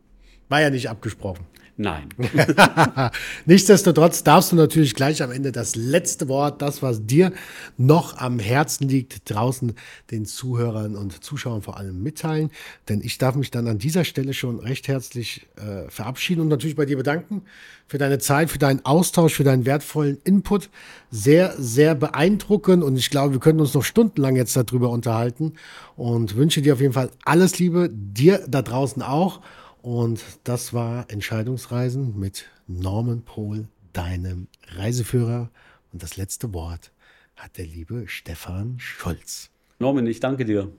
War 0.49 0.61
ja 0.61 0.71
nicht 0.71 0.89
abgesprochen. 0.89 1.47
Nein. 1.79 2.09
Nichtsdestotrotz 3.45 4.25
darfst 4.25 4.51
du 4.51 4.57
natürlich 4.57 4.95
gleich 4.95 5.23
am 5.23 5.31
Ende 5.31 5.53
das 5.53 5.77
letzte 5.77 6.27
Wort, 6.27 6.63
das, 6.63 6.81
was 6.81 7.05
dir 7.05 7.33
noch 7.77 8.17
am 8.17 8.39
Herzen 8.39 8.89
liegt, 8.89 9.29
draußen 9.31 9.75
den 10.11 10.25
Zuhörern 10.25 10.97
und 10.97 11.23
Zuschauern 11.23 11.61
vor 11.61 11.77
allem 11.77 12.03
mitteilen. 12.03 12.51
Denn 12.89 13.03
ich 13.03 13.19
darf 13.19 13.35
mich 13.35 13.51
dann 13.51 13.69
an 13.69 13.77
dieser 13.77 14.05
Stelle 14.05 14.33
schon 14.33 14.59
recht 14.59 14.89
herzlich 14.89 15.47
äh, 15.57 15.91
verabschieden 15.91 16.41
und 16.41 16.49
natürlich 16.49 16.77
bei 16.77 16.87
dir 16.87 16.97
bedanken 16.97 17.43
für 17.87 17.99
deine 17.99 18.19
Zeit, 18.19 18.51
für 18.51 18.59
deinen 18.59 18.85
Austausch, 18.87 19.35
für 19.35 19.45
deinen 19.45 19.67
wertvollen 19.67 20.19
Input. 20.25 20.71
Sehr, 21.11 21.55
sehr 21.59 21.95
beeindruckend 21.95 22.83
und 22.83 22.97
ich 22.97 23.11
glaube, 23.11 23.35
wir 23.35 23.41
können 23.41 23.61
uns 23.61 23.75
noch 23.75 23.85
stundenlang 23.85 24.37
jetzt 24.37 24.57
darüber 24.57 24.89
unterhalten 24.89 25.53
und 25.95 26.37
wünsche 26.37 26.63
dir 26.63 26.73
auf 26.73 26.81
jeden 26.81 26.95
Fall 26.95 27.11
alles 27.25 27.59
Liebe, 27.59 27.91
dir 27.93 28.45
da 28.49 28.63
draußen 28.63 29.03
auch. 29.03 29.43
Und 29.87 30.25
das 30.43 30.75
war 30.75 31.09
Entscheidungsreisen 31.13 32.19
mit 32.19 32.47
Norman 32.67 33.23
Pohl, 33.23 33.69
deinem 33.93 34.49
Reiseführer. 34.67 35.49
Und 35.93 36.03
das 36.03 36.17
letzte 36.17 36.53
Wort 36.53 36.91
hat 37.37 37.57
der 37.57 37.67
liebe 37.67 38.09
Stefan 38.09 38.81
Scholz. 38.81 39.49
Norman, 39.79 40.09
ich 40.09 40.19
danke 40.19 40.45
dir 40.45 40.73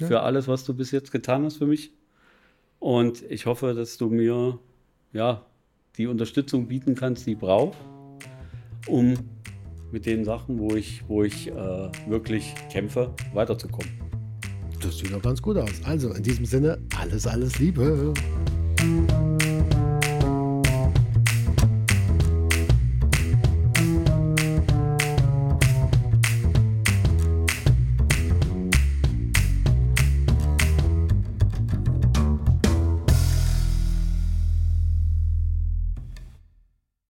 ja. 0.00 0.06
für 0.06 0.20
alles, 0.22 0.48
was 0.48 0.64
du 0.64 0.72
bis 0.72 0.92
jetzt 0.92 1.12
getan 1.12 1.44
hast 1.44 1.58
für 1.58 1.66
mich. 1.66 1.92
Und 2.78 3.20
ich 3.30 3.44
hoffe, 3.44 3.74
dass 3.74 3.98
du 3.98 4.08
mir 4.08 4.58
ja, 5.12 5.44
die 5.98 6.06
Unterstützung 6.06 6.66
bieten 6.66 6.94
kannst, 6.94 7.26
die 7.26 7.32
ich 7.32 7.38
brauche, 7.38 7.76
um 8.86 9.12
mit 9.92 10.06
den 10.06 10.24
Sachen, 10.24 10.58
wo 10.58 10.74
ich, 10.74 11.06
wo 11.06 11.22
ich 11.22 11.48
äh, 11.48 11.90
wirklich 12.08 12.54
kämpfe, 12.72 13.14
weiterzukommen. 13.34 13.92
Das 14.80 14.96
sieht 14.96 15.12
doch 15.12 15.20
ganz 15.20 15.42
gut 15.42 15.58
aus. 15.58 15.82
Also 15.84 16.14
in 16.14 16.22
diesem 16.22 16.46
Sinne, 16.46 16.78
alles, 16.98 17.26
alles 17.26 17.58
Liebe. 17.58 18.14
you 18.84 19.23